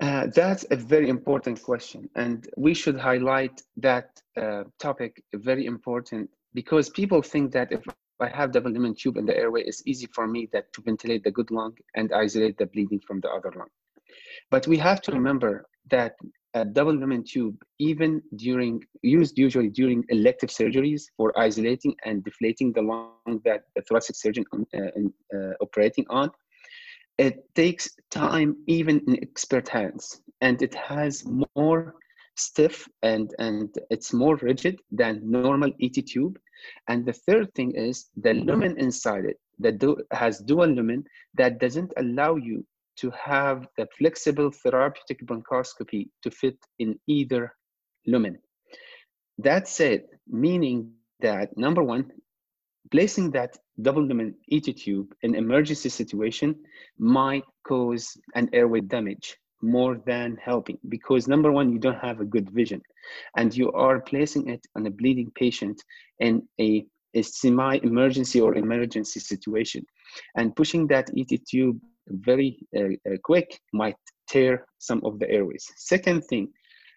Uh, 0.00 0.26
that's 0.34 0.64
a 0.70 0.76
very 0.76 1.10
important 1.10 1.62
question, 1.62 2.08
and 2.16 2.48
we 2.56 2.72
should 2.72 2.98
highlight 2.98 3.60
that 3.76 4.22
uh, 4.40 4.64
topic 4.78 5.22
very 5.34 5.66
important 5.66 6.30
because 6.54 6.88
people 6.88 7.20
think 7.20 7.52
that 7.52 7.70
if 7.72 7.82
I 8.18 8.28
have 8.28 8.52
double 8.52 8.70
lumen 8.70 8.94
tube 8.94 9.18
in 9.18 9.26
the 9.26 9.36
airway, 9.36 9.62
it's 9.64 9.82
easy 9.86 10.06
for 10.14 10.26
me 10.26 10.48
that 10.52 10.72
to 10.72 10.82
ventilate 10.82 11.24
the 11.24 11.30
good 11.30 11.50
lung 11.50 11.76
and 11.94 12.10
isolate 12.12 12.56
the 12.56 12.66
bleeding 12.66 13.00
from 13.06 13.20
the 13.20 13.28
other 13.28 13.52
lung. 13.54 13.68
But 14.52 14.66
we 14.66 14.76
have 14.76 15.00
to 15.02 15.12
remember 15.12 15.64
that 15.90 16.14
a 16.52 16.62
double 16.62 16.94
lumen 16.94 17.24
tube, 17.24 17.56
even 17.78 18.20
during 18.36 18.82
used 19.02 19.38
usually 19.38 19.70
during 19.70 20.04
elective 20.10 20.50
surgeries 20.50 21.04
for 21.16 21.32
isolating 21.38 21.94
and 22.04 22.22
deflating 22.22 22.70
the 22.74 22.82
lung 22.82 23.40
that 23.46 23.62
the 23.74 23.80
thoracic 23.88 24.14
surgeon 24.14 24.44
uh, 24.52 24.80
uh, 25.34 25.52
operating 25.62 26.04
on, 26.10 26.30
it 27.16 27.36
takes 27.54 27.88
time 28.10 28.54
even 28.66 29.00
in 29.06 29.22
expert 29.22 29.68
hands, 29.68 30.20
and 30.42 30.60
it 30.60 30.74
has 30.74 31.24
more 31.56 31.94
stiff 32.36 32.86
and 33.02 33.34
and 33.38 33.74
it's 33.88 34.12
more 34.12 34.36
rigid 34.36 34.78
than 34.90 35.22
normal 35.24 35.70
ET 35.80 35.96
tube. 36.06 36.38
And 36.88 37.06
the 37.06 37.14
third 37.26 37.54
thing 37.54 37.70
is 37.74 38.10
the 38.16 38.34
lumen 38.34 38.76
inside 38.78 39.24
it 39.24 39.38
that 39.60 39.78
do, 39.78 39.96
has 40.10 40.40
dual 40.40 40.68
lumen 40.68 41.04
that 41.38 41.58
doesn't 41.58 41.92
allow 41.96 42.36
you 42.36 42.66
to 42.98 43.10
have 43.10 43.66
the 43.76 43.86
flexible 43.98 44.50
therapeutic 44.50 45.24
bronchoscopy 45.26 46.08
to 46.22 46.30
fit 46.30 46.58
in 46.78 46.98
either 47.06 47.54
lumen. 48.06 48.38
That 49.38 49.68
said, 49.68 50.04
meaning 50.28 50.92
that 51.20 51.56
number 51.56 51.82
one, 51.82 52.10
placing 52.90 53.30
that 53.30 53.56
double 53.80 54.02
lumen 54.02 54.34
ET 54.50 54.64
tube 54.76 55.14
in 55.22 55.34
emergency 55.34 55.88
situation 55.88 56.54
might 56.98 57.44
cause 57.66 58.16
an 58.34 58.50
airway 58.52 58.80
damage 58.80 59.36
more 59.62 59.96
than 60.06 60.36
helping 60.44 60.76
because 60.88 61.28
number 61.28 61.52
one 61.52 61.72
you 61.72 61.78
don't 61.78 61.98
have 61.98 62.20
a 62.20 62.24
good 62.24 62.50
vision 62.50 62.82
and 63.36 63.56
you 63.56 63.70
are 63.72 64.00
placing 64.00 64.48
it 64.48 64.66
on 64.76 64.86
a 64.86 64.90
bleeding 64.90 65.30
patient 65.36 65.80
in 66.18 66.42
a, 66.60 66.84
a 67.14 67.22
semi-emergency 67.22 68.40
or 68.40 68.56
emergency 68.56 69.20
situation 69.20 69.86
and 70.36 70.54
pushing 70.56 70.86
that 70.88 71.08
ET 71.16 71.30
tube 71.48 71.80
very 72.08 72.58
uh, 72.76 72.94
uh, 73.10 73.16
quick 73.22 73.60
might 73.72 73.96
tear 74.28 74.66
some 74.78 75.00
of 75.04 75.18
the 75.18 75.30
airways 75.30 75.66
second 75.76 76.22
thing 76.22 76.48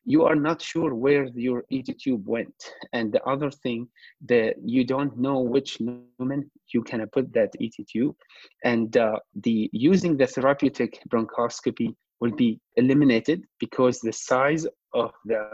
you 0.06 0.24
are 0.24 0.36
not 0.36 0.62
sure 0.62 0.94
where 0.94 1.26
your 1.34 1.66
ET 1.72 1.88
tube 2.00 2.28
went. 2.28 2.56
And 2.94 3.12
the 3.12 3.24
other 3.24 3.50
thing 3.50 3.88
that 4.28 4.54
you 4.64 4.86
don't 4.86 5.18
know 5.18 5.40
which 5.40 5.80
lumen 5.80 6.52
you 6.72 6.84
can 6.84 7.06
put 7.12 7.34
that 7.34 7.56
ET 7.60 7.74
tube. 7.90 8.16
And 8.64 8.96
uh, 8.96 9.18
the 9.42 9.70
using 9.74 10.16
the 10.16 10.28
therapeutic 10.28 11.02
bronchoscopy 11.10 11.96
will 12.22 12.32
be 12.32 12.60
eliminated 12.76 13.44
because 13.60 14.00
the 14.00 14.14
size 14.14 14.68
of 14.94 15.12
the 15.26 15.50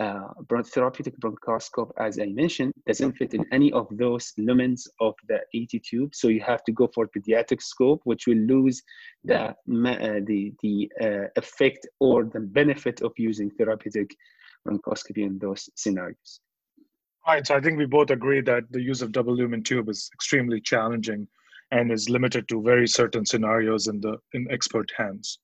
uh, 0.00 0.28
therapeutic 0.64 1.18
bronchoscope, 1.20 1.90
as 1.98 2.18
I 2.18 2.26
mentioned, 2.26 2.72
doesn't 2.86 3.12
fit 3.12 3.34
in 3.34 3.44
any 3.52 3.72
of 3.72 3.86
those 3.92 4.32
lumens 4.38 4.88
of 5.00 5.14
the 5.28 5.40
ET 5.54 5.82
tube. 5.82 6.14
So 6.14 6.28
you 6.28 6.40
have 6.40 6.64
to 6.64 6.72
go 6.72 6.88
for 6.94 7.08
pediatric 7.08 7.62
scope, 7.62 8.00
which 8.04 8.26
will 8.26 8.38
lose 8.38 8.82
the 9.24 9.40
uh, 9.40 9.52
the 9.66 10.52
the 10.62 10.90
uh, 11.00 11.26
effect 11.36 11.86
or 12.00 12.24
the 12.24 12.40
benefit 12.40 13.02
of 13.02 13.12
using 13.16 13.50
therapeutic 13.50 14.10
bronchoscopy 14.66 15.24
in 15.26 15.38
those 15.38 15.68
scenarios. 15.74 16.40
Right. 17.26 17.46
So 17.46 17.54
I 17.54 17.60
think 17.60 17.78
we 17.78 17.86
both 17.86 18.10
agree 18.10 18.40
that 18.40 18.64
the 18.70 18.80
use 18.80 19.00
of 19.00 19.12
double 19.12 19.34
lumen 19.34 19.62
tube 19.62 19.88
is 19.88 20.10
extremely 20.14 20.60
challenging 20.60 21.28
and 21.70 21.92
is 21.92 22.08
limited 22.08 22.48
to 22.48 22.62
very 22.62 22.88
certain 22.88 23.24
scenarios 23.24 23.86
in 23.86 24.00
the 24.00 24.16
in 24.32 24.46
expert 24.50 24.90
hands. 24.96 25.38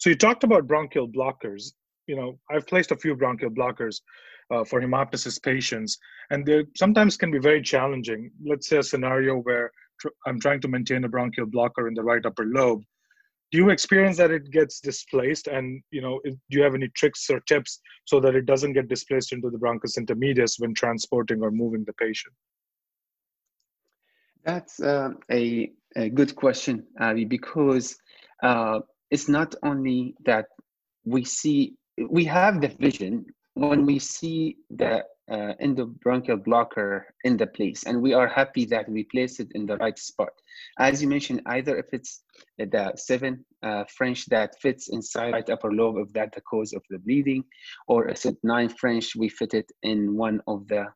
So 0.00 0.10
you 0.10 0.16
talked 0.16 0.44
about 0.44 0.66
bronchial 0.66 1.08
blockers. 1.08 1.72
You 2.08 2.16
know, 2.16 2.38
I've 2.50 2.66
placed 2.66 2.90
a 2.90 2.96
few 2.96 3.14
bronchial 3.14 3.50
blockers 3.50 4.00
uh, 4.50 4.64
for 4.64 4.80
hemoptysis 4.80 5.40
patients, 5.40 5.98
and 6.30 6.44
they 6.44 6.64
sometimes 6.76 7.16
can 7.16 7.30
be 7.30 7.38
very 7.38 7.62
challenging. 7.62 8.30
Let's 8.44 8.68
say 8.68 8.78
a 8.78 8.82
scenario 8.82 9.36
where 9.36 9.70
tr- 10.00 10.16
I'm 10.26 10.40
trying 10.40 10.60
to 10.62 10.68
maintain 10.68 11.04
a 11.04 11.08
bronchial 11.08 11.46
blocker 11.46 11.86
in 11.86 11.94
the 11.94 12.02
right 12.02 12.24
upper 12.24 12.46
lobe. 12.46 12.82
Do 13.52 13.58
you 13.58 13.70
experience 13.70 14.16
that 14.18 14.30
it 14.30 14.50
gets 14.50 14.80
displaced, 14.80 15.48
and 15.48 15.82
you 15.90 16.02
know, 16.02 16.20
do 16.24 16.36
you 16.50 16.62
have 16.62 16.74
any 16.74 16.88
tricks 16.96 17.30
or 17.30 17.40
tips 17.40 17.80
so 18.06 18.20
that 18.20 18.34
it 18.34 18.46
doesn't 18.46 18.72
get 18.72 18.88
displaced 18.88 19.32
into 19.32 19.50
the 19.50 19.58
bronchus 19.58 19.98
intermedius 19.98 20.54
when 20.58 20.74
transporting 20.74 21.42
or 21.42 21.50
moving 21.50 21.84
the 21.84 21.94
patient? 21.94 22.34
That's 24.44 24.80
uh, 24.80 25.10
a, 25.30 25.70
a 25.96 26.08
good 26.08 26.34
question, 26.34 26.86
Avi, 27.00 27.24
because 27.26 27.98
uh, 28.42 28.80
it's 29.10 29.28
not 29.28 29.54
only 29.62 30.14
that 30.24 30.46
we 31.04 31.24
see 31.24 31.74
we 32.10 32.24
have 32.24 32.60
the 32.60 32.68
vision 32.68 33.26
when 33.54 33.84
we 33.84 33.98
see 33.98 34.56
the 34.70 35.04
uh, 35.30 35.52
endobronchial 35.60 36.42
blocker 36.42 37.06
in 37.24 37.36
the 37.36 37.46
place 37.46 37.84
and 37.84 38.00
we 38.00 38.14
are 38.14 38.28
happy 38.28 38.64
that 38.64 38.88
we 38.88 39.04
place 39.04 39.40
it 39.40 39.48
in 39.54 39.66
the 39.66 39.76
right 39.76 39.98
spot. 39.98 40.30
As 40.78 41.02
you 41.02 41.08
mentioned 41.08 41.42
either 41.46 41.76
if 41.76 41.92
it's 41.92 42.22
the 42.58 42.92
seven 42.96 43.44
uh, 43.62 43.84
french 43.84 44.26
that 44.26 44.58
fits 44.60 44.88
inside 44.88 45.32
right 45.32 45.50
upper 45.50 45.72
lobe 45.72 45.98
of 45.98 46.12
that 46.14 46.32
the 46.32 46.40
cause 46.42 46.72
of 46.72 46.82
the 46.88 46.98
bleeding 46.98 47.44
or 47.88 48.08
is 48.08 48.24
it 48.24 48.36
nine 48.42 48.68
french 48.68 49.16
we 49.16 49.28
fit 49.28 49.52
it 49.54 49.70
in 49.82 50.16
one 50.16 50.40
of 50.46 50.66
the 50.68 50.86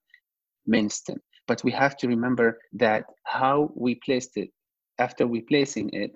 main 0.66 0.88
stem. 0.88 1.20
But 1.48 1.62
we 1.64 1.72
have 1.72 1.96
to 1.98 2.08
remember 2.08 2.58
that 2.74 3.04
how 3.24 3.70
we 3.74 3.96
placed 3.96 4.36
it 4.36 4.50
after 4.98 5.26
we 5.26 5.40
placing 5.42 5.90
it 5.90 6.12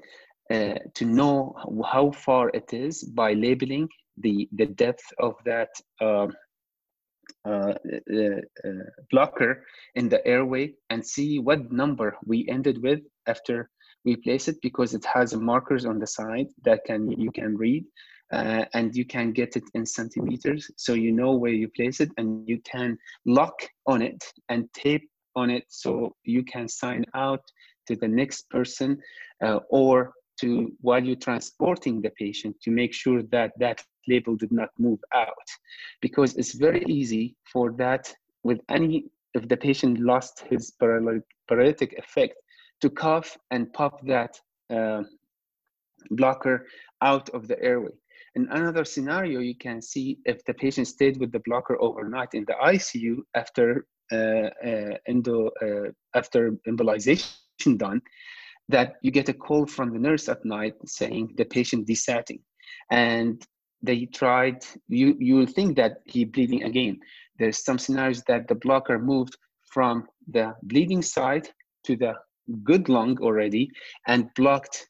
uh, 0.51 0.79
to 0.95 1.05
know 1.05 1.55
how 1.85 2.13
far 2.13 2.51
it 2.51 2.73
is 2.73 3.03
by 3.03 3.33
labeling 3.33 3.89
the, 4.19 4.49
the 4.53 4.67
depth 4.67 5.05
of 5.19 5.35
that 5.45 5.71
um, 6.01 6.33
uh, 7.45 7.75
uh, 8.13 8.41
uh, 8.65 8.71
blocker 9.11 9.65
in 9.95 10.09
the 10.09 10.25
airway 10.27 10.73
and 10.91 11.05
see 11.05 11.39
what 11.39 11.71
number 11.71 12.17
we 12.25 12.47
ended 12.49 12.83
with 12.83 13.01
after 13.27 13.71
we 14.05 14.17
place 14.17 14.49
it 14.49 14.57
because 14.63 14.95
it 14.95 15.05
has 15.05 15.35
markers 15.35 15.85
on 15.85 15.99
the 15.99 16.07
side 16.07 16.47
that 16.65 16.85
can 16.85 17.11
you 17.11 17.31
can 17.33 17.57
read 17.57 17.85
uh, 18.33 18.65
and 18.75 18.97
you 18.97 19.05
can 19.05 19.33
get 19.33 19.57
it 19.57 19.65
in 19.75 19.87
centimeters. 19.87 20.71
So 20.77 20.95
you 20.95 21.13
know 21.13 21.35
where 21.35 21.53
you 21.53 21.69
place 21.69 22.01
it 22.01 22.11
and 22.17 22.49
you 22.49 22.61
can 22.63 22.99
lock 23.25 23.55
on 23.87 24.03
it 24.03 24.25
and 24.49 24.73
tape 24.73 25.09
on 25.35 25.51
it. 25.51 25.65
So 25.69 26.15
you 26.25 26.43
can 26.45 26.69
sign 26.69 27.05
out 27.15 27.43
to 27.87 27.97
the 27.97 28.09
next 28.09 28.51
person 28.51 29.01
uh, 29.45 29.61
or 29.71 30.13
to 30.41 30.73
while 30.81 31.03
you're 31.03 31.17
transporting 31.17 32.01
the 32.01 32.11
patient 32.11 32.57
to 32.63 32.71
make 32.71 32.93
sure 32.93 33.23
that 33.31 33.53
that 33.59 33.83
label 34.09 34.37
did 34.37 34.53
not 34.53 34.71
move 34.79 35.01
out. 35.15 35.49
Because 36.01 36.37
it's 36.37 36.55
very 36.55 36.85
easy 36.89 37.37
for 37.53 37.73
that 37.73 38.13
with 38.43 38.61
any 38.69 39.07
if 39.35 39.49
the 39.49 39.57
patient 39.57 40.01
lost 40.01 40.45
his 40.49 40.73
paralytic 40.81 41.93
effect 41.99 42.35
to 42.81 42.89
cough 42.89 43.37
and 43.51 43.73
pop 43.73 44.01
that 44.07 44.41
uh, 44.71 45.03
blocker 46.11 46.67
out 47.03 47.29
of 47.31 47.47
the 47.49 47.61
airway. 47.63 47.93
In 48.35 48.49
another 48.51 48.85
scenario 48.85 49.41
you 49.41 49.57
can 49.57 49.81
see 49.83 50.19
if 50.25 50.45
the 50.45 50.55
patient 50.55 50.89
stayed 50.89 51.19
with 51.19 51.33
the 51.33 51.43
blocker 51.45 51.77
overnight 51.81 52.35
in 52.35 52.45
the 52.47 52.55
icu 52.65 53.17
after 53.35 53.87
uh, 54.13 54.49
uh, 54.65 54.97
endo, 55.09 55.51
uh, 55.63 55.91
after 56.15 56.53
embolization 56.69 57.79
done 57.79 58.01
that 58.69 58.95
you 59.03 59.11
get 59.11 59.29
a 59.29 59.35
call 59.35 59.67
from 59.67 59.93
the 59.93 59.99
nurse 59.99 60.29
at 60.29 60.45
night 60.45 60.75
saying 60.87 61.35
the 61.37 61.45
patient 61.45 61.87
desatting 61.87 62.41
and 62.91 63.47
they 63.83 64.07
tried 64.07 64.65
you 64.89 65.17
you 65.19 65.37
will 65.37 65.47
think 65.47 65.77
that 65.77 65.99
he 66.07 66.25
bleeding 66.25 66.65
again. 66.65 66.99
There's 67.39 67.65
some 67.65 67.79
scenarios 67.79 68.23
that 68.27 68.49
the 68.49 68.55
blocker 68.55 68.99
moved 68.99 69.37
from 69.65 70.07
the 70.29 70.55
bleeding 70.63 71.03
side 71.03 71.49
to 71.85 71.97
the 71.97 72.15
good 72.65 72.89
lung 72.89 73.19
already 73.21 73.71
and 74.07 74.31
blocked 74.35 74.89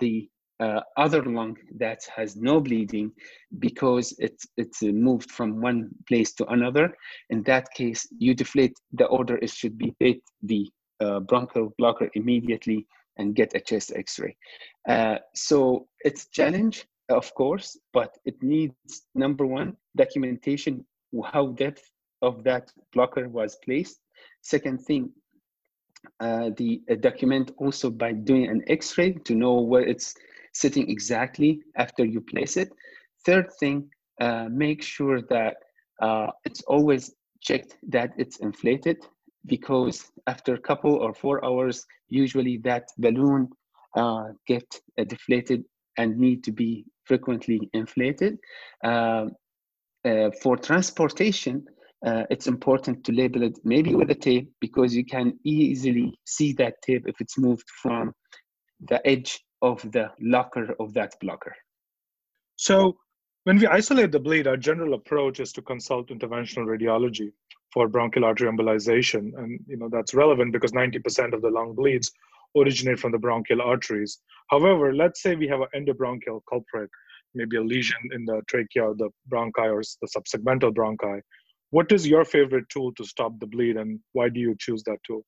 the 0.00 0.28
uh, 0.60 0.80
other 0.96 1.22
lung 1.24 1.56
that 1.78 2.00
has 2.14 2.36
no 2.36 2.60
bleeding 2.60 3.12
because 3.58 4.14
it's 4.18 4.46
it's 4.56 4.82
moved 4.82 5.30
from 5.30 5.60
one 5.60 5.88
place 6.08 6.32
to 6.34 6.46
another. 6.46 6.94
In 7.30 7.42
that 7.44 7.68
case 7.74 8.06
you 8.18 8.34
deflate 8.34 8.74
the 8.92 9.06
order 9.06 9.36
it 9.38 9.50
should 9.50 9.76
be 9.76 9.94
hit 10.00 10.20
the 10.42 10.68
uh, 11.00 11.20
bronchial 11.20 11.74
blocker 11.78 12.08
immediately 12.14 12.86
and 13.18 13.34
get 13.34 13.54
a 13.54 13.60
chest 13.60 13.92
x-ray. 13.94 14.36
Uh, 14.88 15.16
so 15.34 15.88
it's 16.00 16.28
challenge, 16.28 16.86
of 17.08 17.32
course, 17.34 17.76
but 17.92 18.16
it 18.24 18.42
needs 18.42 18.74
number 19.14 19.46
one, 19.46 19.76
documentation, 19.96 20.84
how 21.32 21.48
depth 21.48 21.90
of 22.22 22.44
that 22.44 22.70
blocker 22.92 23.28
was 23.28 23.56
placed. 23.64 24.00
Second 24.42 24.78
thing, 24.84 25.10
uh, 26.20 26.50
the 26.56 26.80
uh, 26.90 26.94
document 26.94 27.52
also 27.58 27.90
by 27.90 28.12
doing 28.12 28.46
an 28.48 28.62
x-ray 28.68 29.12
to 29.12 29.34
know 29.34 29.60
where 29.60 29.82
it's 29.82 30.14
sitting 30.52 30.88
exactly 30.88 31.60
after 31.76 32.04
you 32.04 32.20
place 32.20 32.56
it. 32.56 32.70
Third 33.24 33.52
thing, 33.60 33.90
uh, 34.20 34.48
make 34.50 34.82
sure 34.82 35.22
that 35.22 35.56
uh, 36.00 36.28
it's 36.44 36.62
always 36.62 37.14
checked 37.40 37.76
that 37.88 38.12
it's 38.16 38.38
inflated 38.38 38.98
because 39.46 40.10
after 40.26 40.54
a 40.54 40.60
couple 40.60 40.94
or 40.94 41.14
four 41.14 41.44
hours, 41.44 41.86
usually 42.08 42.58
that 42.58 42.88
balloon 42.98 43.48
uh, 43.96 44.28
get 44.46 44.66
uh, 44.98 45.04
deflated 45.04 45.64
and 45.96 46.16
need 46.18 46.44
to 46.44 46.52
be 46.52 46.84
frequently 47.04 47.70
inflated. 47.72 48.38
Uh, 48.84 49.26
uh 50.04 50.30
for 50.42 50.56
transportation, 50.56 51.64
uh, 52.06 52.24
it's 52.30 52.46
important 52.46 53.02
to 53.04 53.12
label 53.12 53.42
it 53.42 53.58
maybe 53.64 53.94
with 53.94 54.10
a 54.10 54.14
tape 54.14 54.50
because 54.60 54.94
you 54.94 55.04
can 55.04 55.38
easily 55.44 56.12
see 56.24 56.52
that 56.52 56.74
tape 56.82 57.04
if 57.08 57.20
it's 57.20 57.38
moved 57.38 57.68
from 57.82 58.12
the 58.88 59.04
edge 59.06 59.40
of 59.62 59.80
the 59.90 60.08
locker 60.20 60.74
of 60.78 60.94
that 60.94 61.12
blocker. 61.20 61.54
So 62.56 62.96
when 63.44 63.58
we 63.58 63.66
isolate 63.66 64.12
the 64.12 64.20
bleed, 64.20 64.46
our 64.46 64.56
general 64.56 64.94
approach 64.94 65.40
is 65.40 65.52
to 65.52 65.62
consult 65.62 66.08
interventional 66.08 66.66
radiology 66.66 67.32
for 67.72 67.88
bronchial 67.88 68.24
artery 68.24 68.50
embolization. 68.50 69.32
And 69.36 69.60
you 69.66 69.76
know 69.76 69.88
that's 69.90 70.14
relevant 70.14 70.52
because 70.52 70.72
90% 70.72 71.32
of 71.32 71.42
the 71.42 71.50
lung 71.50 71.74
bleeds 71.74 72.10
originate 72.56 72.98
from 72.98 73.12
the 73.12 73.18
bronchial 73.18 73.62
arteries. 73.62 74.18
However, 74.50 74.94
let's 74.94 75.22
say 75.22 75.34
we 75.34 75.48
have 75.48 75.60
an 75.60 75.68
endobronchial 75.74 76.40
culprit, 76.48 76.90
maybe 77.34 77.56
a 77.56 77.62
lesion 77.62 77.98
in 78.12 78.24
the 78.24 78.42
trachea 78.48 78.84
or 78.84 78.94
the 78.94 79.10
bronchi 79.30 79.72
or 79.72 79.82
the 80.00 80.08
subsegmental 80.08 80.72
bronchi. 80.72 81.20
What 81.70 81.92
is 81.92 82.06
your 82.06 82.24
favorite 82.24 82.68
tool 82.70 82.92
to 82.94 83.04
stop 83.04 83.38
the 83.38 83.46
bleed 83.46 83.76
and 83.76 84.00
why 84.12 84.30
do 84.30 84.40
you 84.40 84.56
choose 84.58 84.82
that 84.84 84.98
tool? 85.06 85.22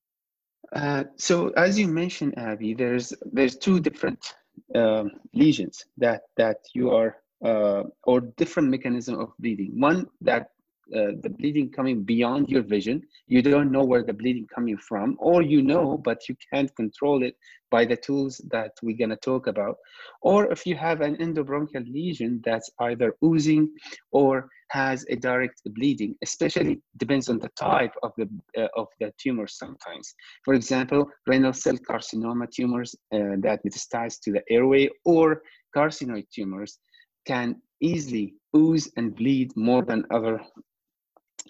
Uh, 0.74 1.04
so 1.16 1.50
as 1.50 1.78
you 1.78 1.88
mentioned, 1.88 2.38
Abby, 2.38 2.74
there's 2.74 3.12
there's 3.32 3.56
two 3.56 3.80
different 3.80 4.34
um, 4.74 5.10
lesions 5.34 5.84
that 5.98 6.22
that 6.36 6.58
you 6.74 6.90
are 6.90 7.16
uh, 7.44 7.84
or 8.04 8.20
different 8.36 8.68
mechanism 8.70 9.18
of 9.18 9.32
bleeding. 9.38 9.72
One 9.78 10.06
that 10.20 10.50
uh, 10.94 11.12
the 11.22 11.30
bleeding 11.30 11.70
coming 11.70 12.02
beyond 12.02 12.48
your 12.48 12.62
vision. 12.62 13.00
You 13.28 13.42
don't 13.42 13.70
know 13.70 13.84
where 13.84 14.02
the 14.02 14.12
bleeding 14.12 14.46
coming 14.52 14.76
from, 14.76 15.16
or 15.20 15.40
you 15.40 15.62
know, 15.62 15.96
but 15.96 16.28
you 16.28 16.34
can't 16.52 16.74
control 16.74 17.22
it 17.22 17.36
by 17.70 17.84
the 17.84 17.96
tools 17.96 18.40
that 18.50 18.72
we're 18.82 18.96
gonna 18.96 19.16
talk 19.16 19.46
about. 19.46 19.76
Or 20.22 20.50
if 20.50 20.66
you 20.66 20.74
have 20.74 21.00
an 21.00 21.16
endobronchial 21.18 21.86
lesion 21.92 22.40
that's 22.44 22.68
either 22.80 23.14
oozing 23.24 23.70
or 24.10 24.48
has 24.70 25.04
a 25.10 25.16
direct 25.16 25.60
bleeding, 25.76 26.16
especially 26.22 26.80
depends 26.96 27.28
on 27.28 27.38
the 27.38 27.50
type 27.50 27.94
of 28.02 28.12
the 28.16 28.28
uh, 28.58 28.66
of 28.76 28.88
the 28.98 29.12
tumor 29.16 29.46
sometimes. 29.46 30.12
For 30.44 30.54
example, 30.54 31.08
renal 31.26 31.52
cell 31.52 31.78
carcinoma 31.88 32.50
tumors 32.50 32.96
uh, 33.14 33.38
that 33.44 33.60
metastasize 33.64 34.18
to 34.22 34.32
the 34.32 34.42
airway 34.50 34.88
or 35.04 35.42
carcinoid 35.76 36.26
tumors 36.34 36.80
can 37.26 37.56
easily 37.80 38.34
ooze 38.56 38.90
and 38.96 39.14
bleed 39.14 39.56
more 39.56 39.82
than 39.82 40.04
other 40.10 40.40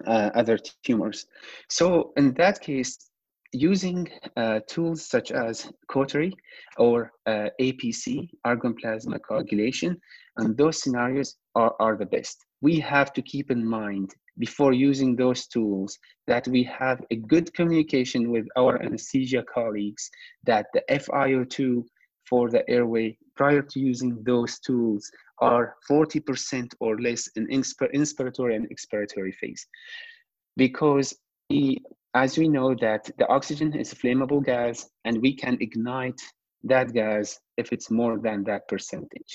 uh, 0.07 0.31
other 0.35 0.59
tumors. 0.85 1.27
So 1.69 2.12
in 2.17 2.33
that 2.35 2.61
case, 2.61 3.11
using 3.53 4.09
uh, 4.37 4.61
tools 4.69 5.09
such 5.09 5.33
as 5.33 5.71
cautery 5.89 6.35
or 6.79 7.12
uh, 7.27 7.49
APC, 7.61 8.29
argon 8.45 8.75
plasma 8.75 9.19
coagulation, 9.19 10.00
and 10.37 10.57
those 10.57 10.83
scenarios 10.83 11.37
are, 11.55 11.75
are 11.81 11.97
the 11.97 12.07
best. 12.07 12.39
We 12.62 12.79
have 12.81 13.12
to 13.15 13.23
keep 13.23 13.50
in 13.50 13.65
mind 13.65 14.15
before 14.39 14.73
using 14.73 15.17
those 15.17 15.47
tools 15.47 15.99
that 16.27 16.47
we 16.49 16.62
have 16.65 17.03
a 17.11 17.17
good 17.17 17.53
communication 17.53 18.31
with 18.31 18.47
our 18.57 18.81
anesthesia 18.83 19.45
colleagues 19.53 20.09
that 20.45 20.67
the 20.73 20.83
FiO2 20.91 21.85
for 22.29 22.49
the 22.49 22.69
airway 22.71 23.17
prior 23.40 23.62
to 23.62 23.80
using 23.80 24.23
those 24.25 24.59
tools 24.59 25.11
are 25.40 25.75
40% 25.90 26.75
or 26.78 27.00
less 27.00 27.26
in 27.37 27.47
inspiratory 27.49 28.54
and 28.54 28.68
expiratory 28.68 29.35
phase. 29.40 29.66
Because 30.59 31.16
we, 31.49 31.78
as 32.12 32.37
we 32.37 32.49
know 32.49 32.75
that 32.82 33.11
the 33.16 33.26
oxygen 33.28 33.73
is 33.73 33.94
a 33.94 33.97
flammable 33.97 34.44
gas 34.44 34.90
and 35.06 35.23
we 35.23 35.32
can 35.35 35.56
ignite 35.62 36.20
that 36.64 36.92
gas 36.92 37.38
if 37.56 37.73
it's 37.73 37.90
more 37.90 38.18
than 38.18 38.44
that 38.44 38.68
percentage. 38.68 39.32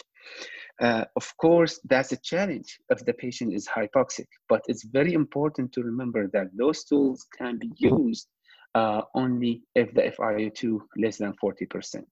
Uh, 0.79 1.05
of 1.15 1.27
course, 1.37 1.79
that's 1.89 2.11
a 2.11 2.21
challenge 2.31 2.77
if 2.91 2.99
the 3.05 3.13
patient 3.13 3.55
is 3.55 3.67
hypoxic, 3.67 4.27
but 4.49 4.61
it's 4.67 4.83
very 4.83 5.13
important 5.13 5.71
to 5.71 5.81
remember 5.81 6.29
that 6.31 6.47
those 6.55 6.83
tools 6.83 7.25
can 7.35 7.57
be 7.57 7.71
used 7.77 8.27
uh, 8.75 9.01
only 9.15 9.63
if 9.73 9.91
the 9.95 10.03
FiO2 10.19 10.79
less 10.97 11.17
than 11.17 11.33
40%. 11.43 12.03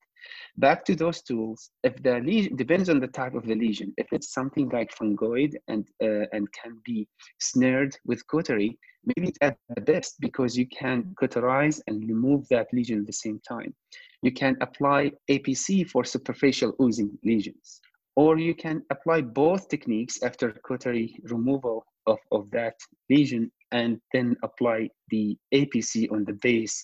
Back 0.57 0.85
to 0.85 0.95
those 0.95 1.21
tools, 1.21 1.71
if 1.83 2.01
the 2.03 2.19
lesion 2.19 2.55
depends 2.55 2.89
on 2.89 2.99
the 2.99 3.07
type 3.07 3.33
of 3.33 3.45
the 3.45 3.55
lesion. 3.55 3.93
If 3.97 4.07
it's 4.11 4.33
something 4.33 4.69
like 4.69 4.95
fungoid 4.95 5.53
and 5.67 5.87
uh, 6.01 6.25
and 6.31 6.47
can 6.51 6.79
be 6.85 7.07
snared 7.39 7.95
with 8.05 8.25
cautery, 8.27 8.77
maybe 9.05 9.29
it's 9.29 9.37
at 9.41 9.57
the 9.75 9.81
best 9.81 10.15
because 10.19 10.57
you 10.57 10.67
can 10.67 11.13
cauterize 11.19 11.81
and 11.87 12.07
remove 12.07 12.47
that 12.49 12.67
lesion 12.73 12.99
at 12.99 13.07
the 13.07 13.13
same 13.13 13.39
time. 13.47 13.73
You 14.21 14.31
can 14.31 14.57
apply 14.61 15.11
APC 15.29 15.89
for 15.89 16.03
superficial 16.03 16.73
oozing 16.81 17.17
lesions, 17.23 17.81
or 18.15 18.37
you 18.37 18.55
can 18.55 18.83
apply 18.89 19.21
both 19.21 19.67
techniques 19.69 20.21
after 20.23 20.51
cautery 20.67 21.15
removal 21.23 21.85
of, 22.05 22.19
of 22.31 22.49
that 22.51 22.75
lesion 23.09 23.51
and 23.71 23.99
then 24.13 24.35
apply 24.43 24.89
the 25.09 25.37
APC 25.53 26.11
on 26.11 26.23
the 26.25 26.33
base 26.33 26.83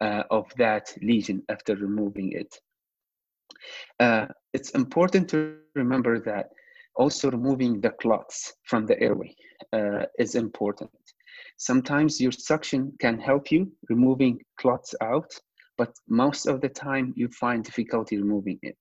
uh, 0.00 0.22
of 0.30 0.46
that 0.58 0.94
lesion 1.02 1.42
after 1.48 1.74
removing 1.76 2.32
it. 2.32 2.54
Uh, 4.00 4.26
it's 4.52 4.70
important 4.70 5.28
to 5.30 5.56
remember 5.74 6.20
that 6.20 6.50
also 6.96 7.30
removing 7.30 7.80
the 7.80 7.90
clots 7.90 8.54
from 8.64 8.86
the 8.86 9.00
airway 9.00 9.34
uh, 9.72 10.04
is 10.18 10.34
important. 10.34 10.90
Sometimes 11.58 12.20
your 12.20 12.32
suction 12.32 12.92
can 13.00 13.18
help 13.18 13.50
you 13.50 13.70
removing 13.88 14.38
clots 14.58 14.94
out, 15.02 15.30
but 15.78 15.92
most 16.08 16.46
of 16.46 16.60
the 16.60 16.68
time 16.68 17.12
you 17.16 17.28
find 17.28 17.64
difficulty 17.64 18.16
removing 18.18 18.58
it. 18.62 18.78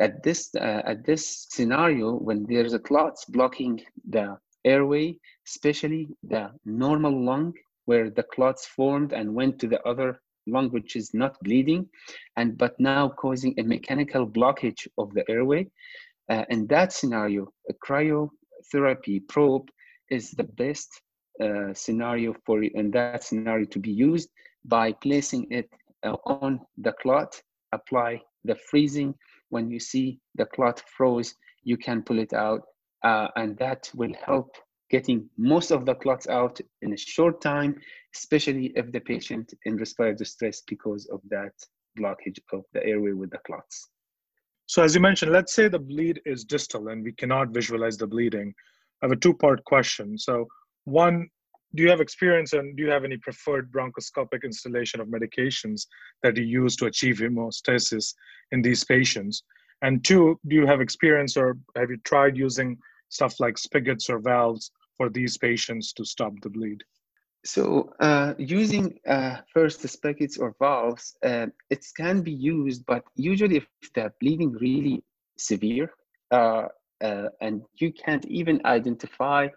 At 0.00 0.22
this, 0.22 0.54
uh, 0.54 0.82
at 0.84 1.04
this 1.04 1.46
scenario, 1.50 2.14
when 2.14 2.46
there's 2.48 2.74
a 2.74 2.78
clots 2.78 3.24
blocking 3.24 3.80
the 4.08 4.38
airway, 4.64 5.16
especially 5.46 6.08
the 6.22 6.50
normal 6.64 7.24
lung, 7.24 7.52
where 7.86 8.10
the 8.10 8.22
clots 8.22 8.66
formed 8.66 9.12
and 9.12 9.34
went 9.34 9.58
to 9.60 9.66
the 9.66 9.82
other 9.82 10.20
lung 10.50 10.70
which 10.70 10.96
is 10.96 11.12
not 11.14 11.36
bleeding 11.42 11.88
and 12.36 12.56
but 12.58 12.78
now 12.78 13.08
causing 13.08 13.54
a 13.58 13.62
mechanical 13.62 14.26
blockage 14.26 14.86
of 14.98 15.12
the 15.14 15.24
airway. 15.30 15.66
Uh, 16.30 16.44
in 16.50 16.66
that 16.66 16.92
scenario 16.92 17.46
a 17.68 17.74
cryotherapy 17.74 19.26
probe 19.28 19.68
is 20.10 20.30
the 20.32 20.44
best 20.44 20.88
uh, 21.42 21.72
scenario 21.72 22.34
for 22.44 22.62
in 22.62 22.90
that 22.90 23.22
scenario 23.22 23.64
to 23.66 23.78
be 23.78 23.90
used 23.90 24.28
by 24.64 24.92
placing 24.92 25.46
it 25.50 25.68
uh, 26.04 26.16
on 26.26 26.60
the 26.78 26.92
clot 27.00 27.40
apply 27.72 28.20
the 28.44 28.56
freezing. 28.70 29.14
When 29.50 29.70
you 29.70 29.80
see 29.80 30.18
the 30.34 30.46
clot 30.46 30.82
froze 30.96 31.34
you 31.64 31.76
can 31.76 32.02
pull 32.02 32.18
it 32.18 32.32
out 32.32 32.62
uh, 33.04 33.28
and 33.36 33.56
that 33.58 33.90
will 33.94 34.14
help 34.26 34.50
getting 34.90 35.28
most 35.36 35.70
of 35.70 35.84
the 35.84 35.94
clots 35.94 36.28
out 36.28 36.60
in 36.82 36.92
a 36.92 36.96
short 36.96 37.40
time, 37.40 37.78
especially 38.14 38.72
if 38.74 38.90
the 38.92 39.00
patient 39.00 39.52
in 39.64 39.76
respiratory 39.76 40.16
distress 40.16 40.62
because 40.66 41.06
of 41.06 41.20
that 41.30 41.52
blockage 41.98 42.38
of 42.52 42.64
the 42.72 42.84
airway 42.84 43.12
with 43.12 43.30
the 43.30 43.38
clots. 43.46 43.88
So 44.66 44.82
as 44.82 44.94
you 44.94 45.00
mentioned, 45.00 45.32
let's 45.32 45.54
say 45.54 45.68
the 45.68 45.78
bleed 45.78 46.20
is 46.26 46.44
distal 46.44 46.88
and 46.88 47.02
we 47.02 47.12
cannot 47.12 47.48
visualize 47.48 47.96
the 47.96 48.06
bleeding. 48.06 48.52
I 49.02 49.06
have 49.06 49.12
a 49.12 49.16
two-part 49.16 49.64
question. 49.64 50.18
So 50.18 50.46
one, 50.84 51.28
do 51.74 51.82
you 51.82 51.90
have 51.90 52.00
experience 52.00 52.52
and 52.52 52.76
do 52.76 52.82
you 52.82 52.90
have 52.90 53.04
any 53.04 53.16
preferred 53.18 53.70
bronchoscopic 53.70 54.44
instillation 54.44 55.00
of 55.00 55.08
medications 55.08 55.86
that 56.22 56.36
you 56.36 56.44
use 56.44 56.76
to 56.76 56.86
achieve 56.86 57.16
hemostasis 57.16 58.14
in 58.52 58.62
these 58.62 58.84
patients? 58.84 59.42
And 59.82 60.04
two, 60.04 60.38
do 60.48 60.56
you 60.56 60.66
have 60.66 60.80
experience 60.80 61.36
or 61.36 61.56
have 61.76 61.90
you 61.90 61.98
tried 62.04 62.36
using 62.36 62.78
stuff 63.10 63.38
like 63.40 63.56
spigots 63.58 64.10
or 64.10 64.18
valves 64.18 64.70
for 64.98 65.08
these 65.08 65.38
patients 65.38 65.94
to 65.94 66.04
stop 66.04 66.34
the 66.42 66.50
bleed? 66.50 66.82
So 67.44 67.94
uh, 68.00 68.34
using 68.36 68.98
uh, 69.06 69.36
first 69.54 69.80
the 69.80 69.88
spigots 69.88 70.36
or 70.38 70.54
valves, 70.58 71.16
uh, 71.24 71.46
it 71.70 71.86
can 71.96 72.20
be 72.20 72.32
used, 72.32 72.84
but 72.84 73.04
usually 73.14 73.56
if 73.56 73.66
the 73.94 74.12
bleeding 74.20 74.52
really 74.60 75.02
severe 75.38 75.90
uh, 76.30 76.66
uh, 77.02 77.28
and 77.40 77.62
you 77.80 77.92
can't 77.92 78.26
even 78.26 78.60
identify 78.64 79.48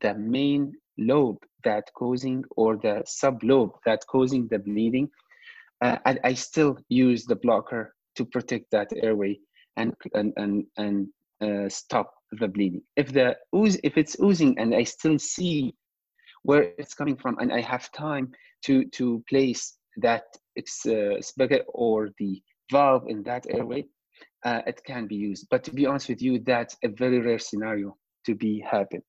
the 0.00 0.14
main 0.14 0.74
lobe 0.98 1.42
that 1.64 1.90
causing 1.94 2.44
or 2.56 2.76
the 2.76 3.02
sublobe 3.06 3.72
that 3.86 4.06
causing 4.06 4.46
the 4.48 4.58
bleeding, 4.58 5.08
uh, 5.80 5.96
I, 6.04 6.18
I, 6.22 6.34
still 6.34 6.78
use 6.90 7.24
the 7.24 7.36
blocker 7.36 7.94
to 8.16 8.24
protect 8.26 8.70
that 8.70 8.90
airway 9.02 9.38
and 9.76 9.94
and 10.14 10.32
and, 10.36 10.66
and 10.76 11.72
stop 11.72 12.12
the 12.32 12.48
bleeding. 12.48 12.82
If 12.96 13.12
the 13.12 13.36
ooze, 13.54 13.78
if 13.82 13.96
it's 13.96 14.16
oozing 14.20 14.58
and 14.58 14.74
I 14.74 14.84
still 14.84 15.18
see 15.18 15.74
where 16.42 16.72
it's 16.78 16.94
coming 16.94 17.16
from 17.16 17.38
and 17.38 17.52
I 17.52 17.60
have 17.60 17.90
time 17.92 18.32
to 18.64 18.84
to 18.86 19.22
place 19.28 19.76
that 19.98 20.24
it's 20.56 20.86
uh, 20.86 21.20
spigot 21.20 21.64
or 21.68 22.10
the 22.18 22.42
valve 22.70 23.04
in 23.08 23.22
that 23.24 23.44
airway, 23.50 23.86
uh, 24.44 24.62
it 24.66 24.80
can 24.84 25.06
be 25.06 25.16
used. 25.16 25.46
But 25.50 25.64
to 25.64 25.72
be 25.72 25.86
honest 25.86 26.08
with 26.08 26.22
you, 26.22 26.38
that's 26.38 26.76
a 26.84 26.88
very 26.88 27.20
rare 27.20 27.38
scenario 27.38 27.96
to 28.26 28.34
be 28.34 28.60
happen. 28.60 29.02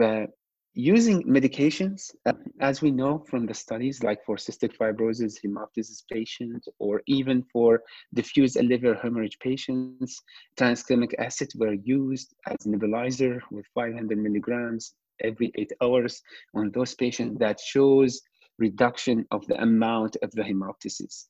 Uh, 0.00 0.26
using 0.74 1.22
medications, 1.24 2.14
uh, 2.26 2.32
as 2.60 2.80
we 2.80 2.90
know 2.90 3.18
from 3.28 3.46
the 3.46 3.54
studies, 3.54 4.02
like 4.02 4.24
for 4.24 4.36
cystic 4.36 4.76
fibrosis, 4.76 5.34
hemoptysis 5.44 6.02
patients, 6.10 6.66
or 6.78 7.02
even 7.06 7.42
for 7.52 7.82
diffuse 8.14 8.54
alveolar 8.54 9.00
hemorrhage 9.00 9.38
patients, 9.40 10.22
tranexamic 10.56 11.12
acid 11.18 11.50
were 11.56 11.74
used 11.74 12.34
as 12.46 12.56
nebulizer 12.66 13.40
with 13.50 13.66
500 13.74 14.16
milligrams 14.16 14.94
every 15.22 15.52
eight 15.56 15.72
hours 15.82 16.22
on 16.54 16.70
those 16.72 16.94
patients 16.94 17.38
that 17.38 17.60
shows 17.60 18.20
reduction 18.58 19.26
of 19.30 19.46
the 19.46 19.60
amount 19.62 20.16
of 20.22 20.30
the 20.32 20.42
hemoptysis. 20.42 21.24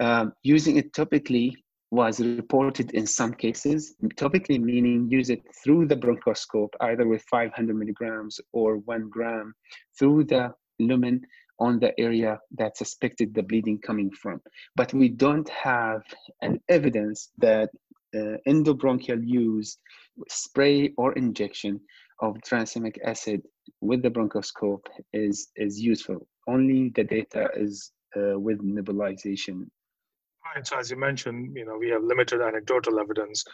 Um, 0.00 0.32
using 0.42 0.76
it 0.76 0.92
topically 0.92 1.54
was 1.92 2.20
reported 2.20 2.90
in 2.92 3.06
some 3.06 3.34
cases, 3.34 3.94
topically 4.16 4.58
meaning 4.58 5.06
use 5.10 5.28
it 5.28 5.42
through 5.62 5.86
the 5.86 5.94
bronchoscope, 5.94 6.72
either 6.80 7.06
with 7.06 7.22
500 7.30 7.76
milligrams 7.76 8.40
or 8.54 8.78
one 8.78 9.10
gram 9.10 9.54
through 9.98 10.24
the 10.24 10.50
lumen 10.78 11.20
on 11.60 11.78
the 11.78 11.92
area 12.00 12.40
that 12.56 12.78
suspected 12.78 13.34
the 13.34 13.42
bleeding 13.42 13.78
coming 13.78 14.10
from. 14.10 14.40
But 14.74 14.94
we 14.94 15.10
don't 15.10 15.48
have 15.50 16.00
an 16.40 16.58
evidence 16.70 17.28
that 17.36 17.68
uh, 18.16 18.38
endobronchial 18.48 19.20
use, 19.22 19.76
spray 20.30 20.94
or 20.96 21.12
injection 21.12 21.78
of 22.22 22.38
tranexamic 22.48 22.96
acid 23.04 23.42
with 23.82 24.02
the 24.02 24.10
bronchoscope 24.10 24.86
is, 25.12 25.48
is 25.56 25.78
useful. 25.78 26.26
Only 26.48 26.90
the 26.94 27.04
data 27.04 27.50
is 27.54 27.92
uh, 28.16 28.40
with 28.40 28.62
nebulization 28.62 29.66
Right. 30.54 30.66
So 30.66 30.78
as 30.78 30.90
you 30.90 30.96
mentioned, 30.96 31.56
you 31.56 31.64
know, 31.64 31.78
we 31.78 31.88
have 31.90 32.02
limited 32.02 32.42
anecdotal 32.42 32.98
evidence 32.98 33.44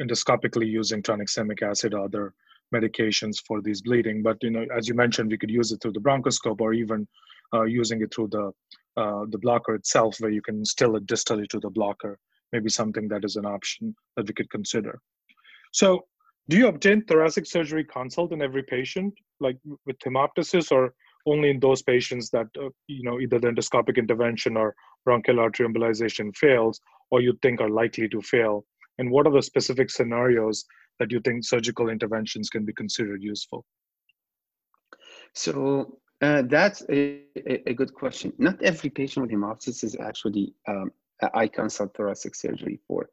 endoscopically 0.00 0.66
using 0.66 1.02
tranexamic 1.02 1.62
acid 1.62 1.94
or 1.94 2.04
other 2.04 2.34
medications 2.74 3.36
for 3.46 3.60
these 3.60 3.82
bleeding. 3.82 4.22
But 4.22 4.38
you 4.42 4.50
know, 4.50 4.64
as 4.76 4.88
you 4.88 4.94
mentioned, 4.94 5.30
we 5.30 5.38
could 5.38 5.50
use 5.50 5.72
it 5.72 5.82
through 5.82 5.92
the 5.92 6.00
bronchoscope 6.00 6.60
or 6.60 6.72
even 6.72 7.06
uh, 7.52 7.64
using 7.64 8.00
it 8.02 8.14
through 8.14 8.28
the 8.28 8.52
uh, 8.96 9.24
the 9.30 9.38
blocker 9.38 9.74
itself, 9.74 10.16
where 10.20 10.30
you 10.30 10.42
can 10.42 10.64
still 10.64 10.96
it 10.96 11.06
distally 11.06 11.48
to 11.48 11.60
the 11.60 11.70
blocker. 11.70 12.18
Maybe 12.52 12.68
something 12.68 13.08
that 13.08 13.24
is 13.24 13.36
an 13.36 13.46
option 13.46 13.94
that 14.16 14.26
we 14.26 14.34
could 14.34 14.50
consider. 14.50 15.00
So, 15.72 16.06
do 16.48 16.56
you 16.56 16.68
obtain 16.68 17.04
thoracic 17.04 17.46
surgery 17.46 17.84
consult 17.84 18.32
in 18.32 18.42
every 18.42 18.64
patient, 18.64 19.14
like 19.38 19.56
with 19.86 19.98
hemoptysis, 20.00 20.72
or 20.72 20.92
only 21.26 21.50
in 21.50 21.60
those 21.60 21.82
patients 21.82 22.30
that 22.30 22.46
uh, 22.58 22.68
you 22.86 23.04
know 23.04 23.20
either 23.20 23.38
the 23.38 23.48
endoscopic 23.48 23.96
intervention 23.96 24.56
or 24.56 24.74
bronchial 25.04 25.40
artery 25.40 25.66
embolization 25.68 26.34
fails 26.36 26.80
or 27.10 27.20
you 27.20 27.38
think 27.42 27.60
are 27.60 27.70
likely 27.70 28.08
to 28.08 28.20
fail? 28.20 28.64
And 28.98 29.10
what 29.10 29.26
are 29.26 29.32
the 29.32 29.42
specific 29.42 29.90
scenarios 29.90 30.64
that 30.98 31.10
you 31.10 31.20
think 31.20 31.44
surgical 31.44 31.88
interventions 31.88 32.50
can 32.50 32.64
be 32.64 32.72
considered 32.72 33.22
useful? 33.22 33.64
So 35.34 35.98
uh, 36.20 36.42
that's 36.42 36.82
a, 36.90 37.22
a, 37.66 37.72
good 37.72 37.94
question. 37.94 38.32
Not 38.36 38.60
every 38.62 38.90
patient 38.90 39.22
with 39.22 39.34
hemoptysis 39.34 39.84
is 39.84 39.96
actually 39.98 40.54
um, 40.68 40.92
i 41.34 41.46
consult 41.46 41.94
thoracic 41.94 42.34
surgery 42.34 42.80
for 42.86 43.08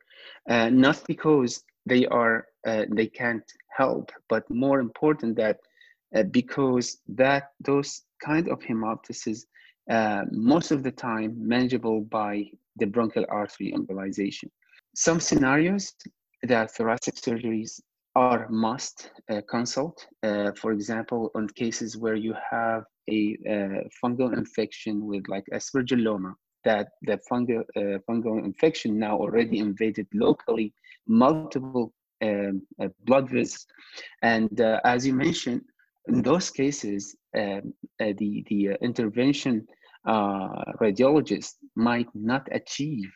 uh, 0.50 0.69
not 0.69 1.02
because 1.08 1.63
they 1.86 2.06
are 2.08 2.47
uh, 2.65 2.86
they 2.89 3.08
can't 3.08 3.43
help 3.76 4.12
but 4.30 4.50
more 4.50 4.80
important 4.80 5.36
that 5.36 5.58
uh, 6.15 6.23
because 6.23 7.00
that 7.08 7.52
those 7.60 8.04
kind 8.23 8.47
of 8.50 8.60
hemoptysis 8.60 9.45
uh, 9.89 10.23
most 10.32 10.71
of 10.71 10.84
the 10.84 10.91
time 10.91 11.36
manageable 11.38 12.02
by 12.02 12.43
the 12.78 12.86
bronchial 12.86 13.26
artery 13.30 13.73
embolization. 13.76 14.50
Some 14.95 15.19
scenarios 15.19 15.93
that 16.43 16.71
thoracic 16.71 17.15
surgeries 17.15 17.80
are 18.15 18.47
must 18.50 19.12
uh, 19.30 19.41
consult. 19.50 20.08
Uh, 20.23 20.52
for 20.60 20.71
example, 20.71 21.32
on 21.36 21.47
cases 21.50 21.97
where 21.97 22.15
you 22.15 22.34
have 22.52 22.84
a 23.10 23.38
uh, 23.47 23.82
fungal 24.04 24.34
infection 24.36 25.06
with 25.06 25.23
like 25.28 25.45
aspergilloma, 25.54 26.34
that 26.65 26.89
the 27.04 27.19
fungal, 27.32 27.62
uh, 27.78 28.00
fungal 28.10 28.43
infection 28.43 28.97
now 29.00 29.17
already 29.17 29.60
invaded 29.60 30.08
locally 30.13 30.73
multiple 31.08 31.93
um, 32.23 32.62
blood 33.06 33.30
vessels. 33.30 33.65
And 34.21 34.60
as 34.84 35.06
you 35.06 35.13
mentioned, 35.13 35.62
in 36.08 36.21
those 36.21 36.50
cases, 36.50 37.15
um, 37.38 37.73
uh, 38.02 38.13
the, 38.17 38.43
the 38.50 38.69
uh, 38.69 38.78
intervention 38.82 39.67
uh, 40.08 40.63
radiologist 40.82 41.56
might 41.76 42.08
not 42.15 42.48
achieve 42.52 43.12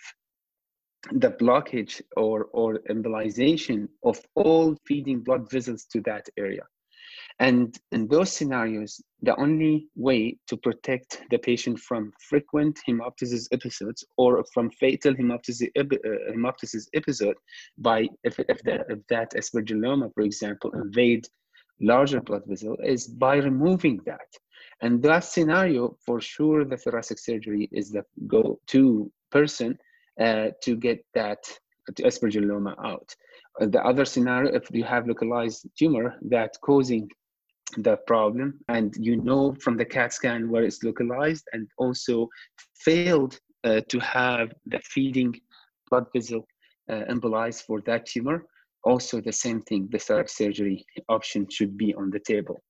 the 1.14 1.32
blockage 1.32 2.02
or, 2.16 2.46
or 2.54 2.80
embolization 2.90 3.88
of 4.04 4.20
all 4.36 4.76
feeding 4.86 5.22
blood 5.22 5.50
vessels 5.50 5.86
to 5.86 6.02
that 6.02 6.28
area. 6.38 6.62
And 7.40 7.76
in 7.92 8.08
those 8.08 8.32
scenarios, 8.32 9.02
the 9.22 9.36
only 9.40 9.88
way 9.96 10.38
to 10.48 10.58
protect 10.58 11.24
the 11.32 11.40
patient 11.40 11.80
from 11.80 12.12
frequent 12.30 12.80
hemoptysis 12.88 13.48
episodes 13.52 14.06
or 14.18 14.44
from 14.54 14.70
fatal 14.72 15.16
hemoptysis, 15.16 15.70
uh, 15.80 15.84
hemoptysis 16.32 16.88
episode 16.94 17.36
by 17.78 18.08
if, 18.24 18.38
if, 18.40 18.62
the, 18.64 18.86
if 18.90 19.00
that 19.10 19.32
aspergilloma, 19.34 20.14
for 20.14 20.22
example, 20.22 20.72
invade 20.74 21.26
larger 21.80 22.22
blood 22.22 22.44
vessel 22.46 22.78
is 22.84 23.08
by 23.08 23.38
removing 23.38 24.00
that. 24.06 24.28
And 24.82 25.02
that 25.04 25.24
scenario, 25.24 25.96
for 26.06 26.20
sure, 26.20 26.66
the 26.66 26.78
thoracic 26.78 27.20
surgery 27.20 27.70
is 27.72 27.92
the 27.92 28.04
go-to 28.28 29.12
person 29.32 29.78
uh, 30.20 30.48
to 30.64 30.76
get 30.76 31.06
that 31.14 31.44
to 31.96 32.04
aspergilloma 32.04 32.76
out. 32.84 33.16
Uh, 33.60 33.68
the 33.68 33.84
other 33.86 34.06
scenario, 34.06 34.54
if 34.54 34.64
you 34.72 34.84
have 34.84 35.08
localized 35.08 35.68
tumor 35.78 36.16
that 36.30 36.56
causing 36.62 37.10
the 37.78 37.98
problem, 38.08 38.60
and 38.68 38.96
you 39.00 39.18
know 39.18 39.56
from 39.62 39.78
the 39.78 39.86
CAT 39.86 40.14
scan 40.14 40.50
where 40.50 40.64
it's 40.64 40.84
localized, 40.84 41.46
and 41.54 41.68
also 41.78 42.28
failed 42.76 43.40
uh, 43.64 43.82
to 43.88 44.00
have 44.00 44.54
the 44.66 44.80
feeding 44.80 45.34
blood 45.90 46.06
vessel 46.14 46.46
uh, 46.90 47.04
embolized 47.10 47.64
for 47.64 47.82
that 47.82 48.06
tumor, 48.06 48.46
also 48.84 49.22
the 49.22 49.32
same 49.32 49.62
thing, 49.62 49.88
the 49.92 50.00
thoracic 50.00 50.30
surgery 50.30 50.86
option 51.10 51.48
should 51.50 51.78
be 51.78 51.94
on 51.94 52.10
the 52.10 52.20
table. 52.20 52.62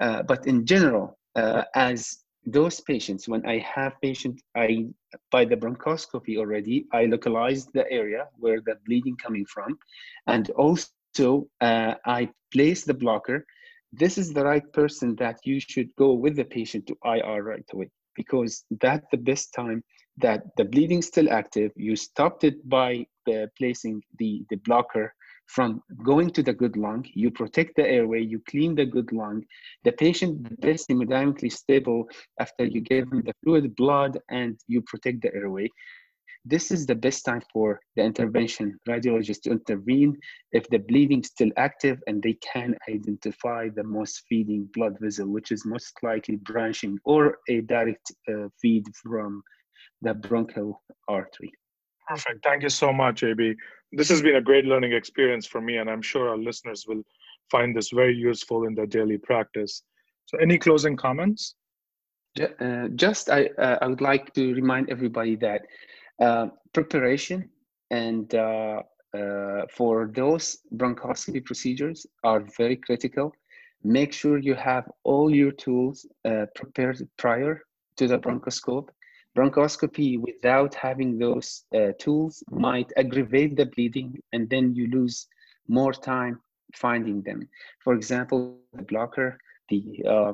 Uh, 0.00 0.22
but 0.22 0.46
in 0.46 0.66
general, 0.66 1.18
uh, 1.36 1.64
as 1.74 2.24
those 2.46 2.80
patients, 2.80 3.28
when 3.28 3.44
I 3.46 3.58
have 3.58 3.94
patient, 4.02 4.42
I 4.54 4.86
by 5.30 5.44
the 5.44 5.56
bronchoscopy 5.56 6.36
already, 6.36 6.86
I 6.92 7.06
localized 7.06 7.70
the 7.72 7.90
area 7.90 8.28
where 8.36 8.60
the 8.60 8.76
bleeding 8.86 9.16
coming 9.16 9.46
from, 9.46 9.78
and 10.26 10.50
also 10.50 11.48
uh, 11.60 11.94
I 12.04 12.28
place 12.52 12.84
the 12.84 12.94
blocker. 12.94 13.46
This 13.92 14.18
is 14.18 14.32
the 14.32 14.44
right 14.44 14.72
person 14.72 15.14
that 15.16 15.38
you 15.44 15.60
should 15.60 15.88
go 15.96 16.12
with 16.12 16.36
the 16.36 16.44
patient 16.44 16.86
to 16.88 16.96
IR 17.04 17.42
right 17.42 17.64
away 17.72 17.90
because 18.16 18.64
that's 18.80 19.06
the 19.10 19.18
best 19.18 19.54
time 19.54 19.82
that 20.18 20.42
the 20.56 20.64
bleeding 20.64 21.02
still 21.02 21.30
active. 21.30 21.72
You 21.76 21.96
stopped 21.96 22.44
it 22.44 22.68
by 22.68 23.06
uh, 23.32 23.46
placing 23.56 24.02
the 24.18 24.44
the 24.50 24.56
blocker 24.56 25.14
from 25.46 25.82
going 26.04 26.30
to 26.30 26.42
the 26.42 26.52
good 26.52 26.76
lung. 26.76 27.04
You 27.14 27.30
protect 27.30 27.76
the 27.76 27.86
airway, 27.86 28.22
you 28.22 28.40
clean 28.48 28.74
the 28.74 28.86
good 28.86 29.12
lung. 29.12 29.44
The 29.84 29.92
patient 29.92 30.46
is 30.64 30.86
hemodynamically 30.86 31.52
stable 31.52 32.08
after 32.40 32.64
you 32.64 32.80
give 32.80 33.10
him 33.12 33.22
the 33.24 33.34
fluid 33.42 33.74
blood 33.76 34.18
and 34.30 34.58
you 34.68 34.82
protect 34.82 35.22
the 35.22 35.34
airway. 35.34 35.68
This 36.46 36.70
is 36.70 36.84
the 36.84 36.94
best 36.94 37.24
time 37.24 37.40
for 37.52 37.80
the 37.96 38.02
intervention 38.02 38.78
radiologist 38.86 39.42
to 39.42 39.50
intervene 39.50 40.14
if 40.52 40.68
the 40.68 40.78
bleeding 40.78 41.20
is 41.20 41.28
still 41.28 41.50
active 41.56 42.02
and 42.06 42.22
they 42.22 42.34
can 42.34 42.76
identify 42.86 43.70
the 43.70 43.84
most 43.84 44.24
feeding 44.28 44.68
blood 44.74 44.98
vessel, 45.00 45.26
which 45.26 45.52
is 45.52 45.64
most 45.64 45.94
likely 46.02 46.36
branching 46.36 46.98
or 47.04 47.38
a 47.48 47.62
direct 47.62 48.12
uh, 48.28 48.48
feed 48.60 48.84
from 49.02 49.42
the 50.02 50.12
bronchial 50.12 50.82
artery. 51.08 51.50
Perfect. 52.06 52.44
Thank 52.44 52.62
you 52.62 52.68
so 52.68 52.92
much, 52.92 53.22
AB. 53.22 53.54
This 53.92 54.08
has 54.08 54.20
been 54.20 54.36
a 54.36 54.40
great 54.40 54.66
learning 54.66 54.92
experience 54.92 55.46
for 55.46 55.60
me, 55.60 55.78
and 55.78 55.88
I'm 55.88 56.02
sure 56.02 56.28
our 56.28 56.36
listeners 56.36 56.84
will 56.86 57.02
find 57.50 57.74
this 57.74 57.90
very 57.90 58.14
useful 58.14 58.66
in 58.66 58.74
their 58.74 58.86
daily 58.86 59.18
practice. 59.18 59.82
So, 60.26 60.38
any 60.38 60.58
closing 60.58 60.96
comments? 60.96 61.54
Uh, 62.40 62.88
just, 62.96 63.30
I, 63.30 63.46
uh, 63.58 63.78
I 63.80 63.86
would 63.86 64.00
like 64.00 64.34
to 64.34 64.54
remind 64.54 64.90
everybody 64.90 65.36
that 65.36 65.62
uh, 66.20 66.48
preparation 66.72 67.48
and 67.90 68.34
uh, 68.34 68.82
uh, 69.16 69.62
for 69.70 70.10
those 70.12 70.58
bronchoscopy 70.74 71.44
procedures 71.44 72.06
are 72.24 72.44
very 72.58 72.76
critical. 72.76 73.32
Make 73.84 74.12
sure 74.12 74.38
you 74.38 74.54
have 74.54 74.90
all 75.04 75.32
your 75.32 75.52
tools 75.52 76.06
prepared 76.56 77.06
prior 77.18 77.60
to 77.98 78.08
the 78.08 78.18
bronchoscope 78.18 78.88
bronchoscopy 79.36 80.18
without 80.20 80.74
having 80.74 81.18
those 81.18 81.64
uh, 81.74 81.92
tools 81.98 82.42
might 82.50 82.92
aggravate 82.96 83.56
the 83.56 83.66
bleeding 83.66 84.18
and 84.32 84.48
then 84.48 84.74
you 84.74 84.88
lose 84.90 85.26
more 85.68 85.92
time 85.92 86.40
finding 86.74 87.22
them. 87.22 87.48
For 87.82 87.94
example, 87.94 88.58
the 88.72 88.82
blocker, 88.82 89.38
the 89.68 90.02
uh, 90.08 90.32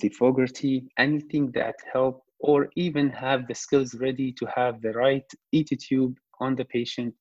the 0.00 0.08
Fogarty, 0.08 0.84
anything 0.98 1.52
that 1.52 1.76
help 1.92 2.22
or 2.40 2.68
even 2.76 3.08
have 3.10 3.46
the 3.46 3.54
skills 3.54 3.94
ready 3.94 4.32
to 4.32 4.46
have 4.46 4.80
the 4.82 4.92
right 4.92 5.24
ET 5.54 5.68
tube 5.80 6.16
on 6.40 6.56
the 6.56 6.64
patient 6.64 7.14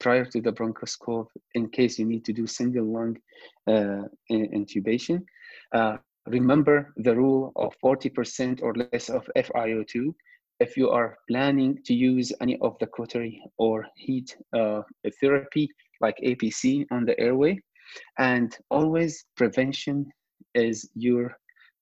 prior 0.00 0.24
to 0.24 0.40
the 0.40 0.52
bronchoscope 0.52 1.28
in 1.54 1.68
case 1.68 1.98
you 1.98 2.06
need 2.06 2.24
to 2.24 2.32
do 2.32 2.46
single 2.46 2.86
lung 2.86 3.16
uh, 3.68 4.02
intubation. 4.30 5.24
Uh, 5.72 5.96
remember 6.26 6.92
the 6.96 7.14
rule 7.14 7.52
of 7.56 7.74
40% 7.82 8.62
or 8.62 8.74
less 8.74 9.08
of 9.08 9.28
FiO2 9.36 10.14
if 10.60 10.76
you 10.76 10.90
are 10.90 11.16
planning 11.28 11.78
to 11.84 11.94
use 11.94 12.32
any 12.40 12.58
of 12.60 12.76
the 12.80 12.86
cautery 12.86 13.42
or 13.56 13.86
heat 13.96 14.36
uh, 14.52 14.82
therapy 15.20 15.68
like 16.00 16.16
APC 16.22 16.86
on 16.90 17.04
the 17.06 17.18
airway. 17.18 17.58
And 18.18 18.56
always 18.70 19.24
prevention 19.36 20.06
is 20.54 20.88
your 20.94 21.36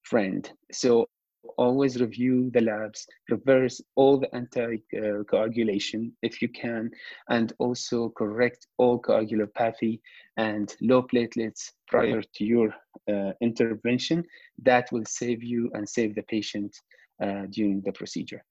friend. 0.05 0.51
So 0.72 1.07
always 1.56 2.00
review 2.00 2.50
the 2.52 2.61
labs, 2.61 3.06
reverse 3.30 3.80
all 3.96 4.18
the 4.18 4.28
anticoagulation 4.28 6.12
if 6.22 6.42
you 6.42 6.48
can, 6.48 6.90
and 7.28 7.52
also 7.58 8.11
correct 8.11 8.66
all 8.76 9.00
coagulopathy 9.00 10.00
and 10.37 10.74
low 10.80 11.02
platelets 11.02 11.72
prior 11.87 12.22
to 12.22 12.44
your 12.44 12.74
uh, 13.11 13.32
intervention. 13.40 14.24
That 14.62 14.90
will 14.92 15.04
save 15.06 15.42
you 15.42 15.70
and 15.74 15.88
save 15.88 16.14
the 16.14 16.22
patient 16.22 16.76
uh, 17.22 17.46
during 17.50 17.80
the 17.82 17.92
procedure. 17.92 18.44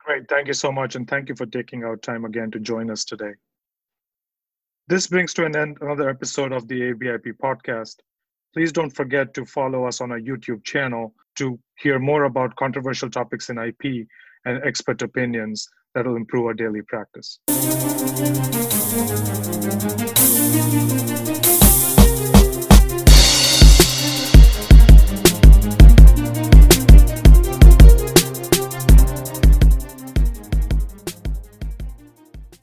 Great, 0.00 0.28
thank 0.28 0.46
you 0.46 0.54
so 0.54 0.70
much, 0.70 0.94
and 0.94 1.08
thank 1.08 1.28
you 1.28 1.34
for 1.34 1.46
taking 1.46 1.84
our 1.84 1.96
time 1.96 2.24
again 2.24 2.50
to 2.52 2.60
join 2.60 2.90
us 2.90 3.04
today. 3.04 3.32
This 4.88 5.08
brings 5.08 5.34
to 5.34 5.44
an 5.44 5.56
end 5.56 5.78
another 5.80 6.08
episode 6.08 6.52
of 6.52 6.68
the 6.68 6.92
ABIP 6.92 7.38
podcast. 7.42 7.96
Please 8.54 8.70
don't 8.70 8.90
forget 8.90 9.34
to 9.34 9.44
follow 9.44 9.84
us 9.84 10.00
on 10.00 10.12
our 10.12 10.20
YouTube 10.20 10.62
channel 10.62 11.12
to 11.36 11.58
hear 11.76 11.98
more 11.98 12.24
about 12.24 12.56
controversial 12.56 13.10
topics 13.10 13.50
in 13.50 13.58
IP 13.58 14.06
and 14.44 14.62
expert 14.64 15.02
opinions 15.02 15.68
that 15.94 16.06
will 16.06 16.16
improve 16.16 16.46
our 16.46 16.54
daily 16.54 16.82
practice. 16.82 17.38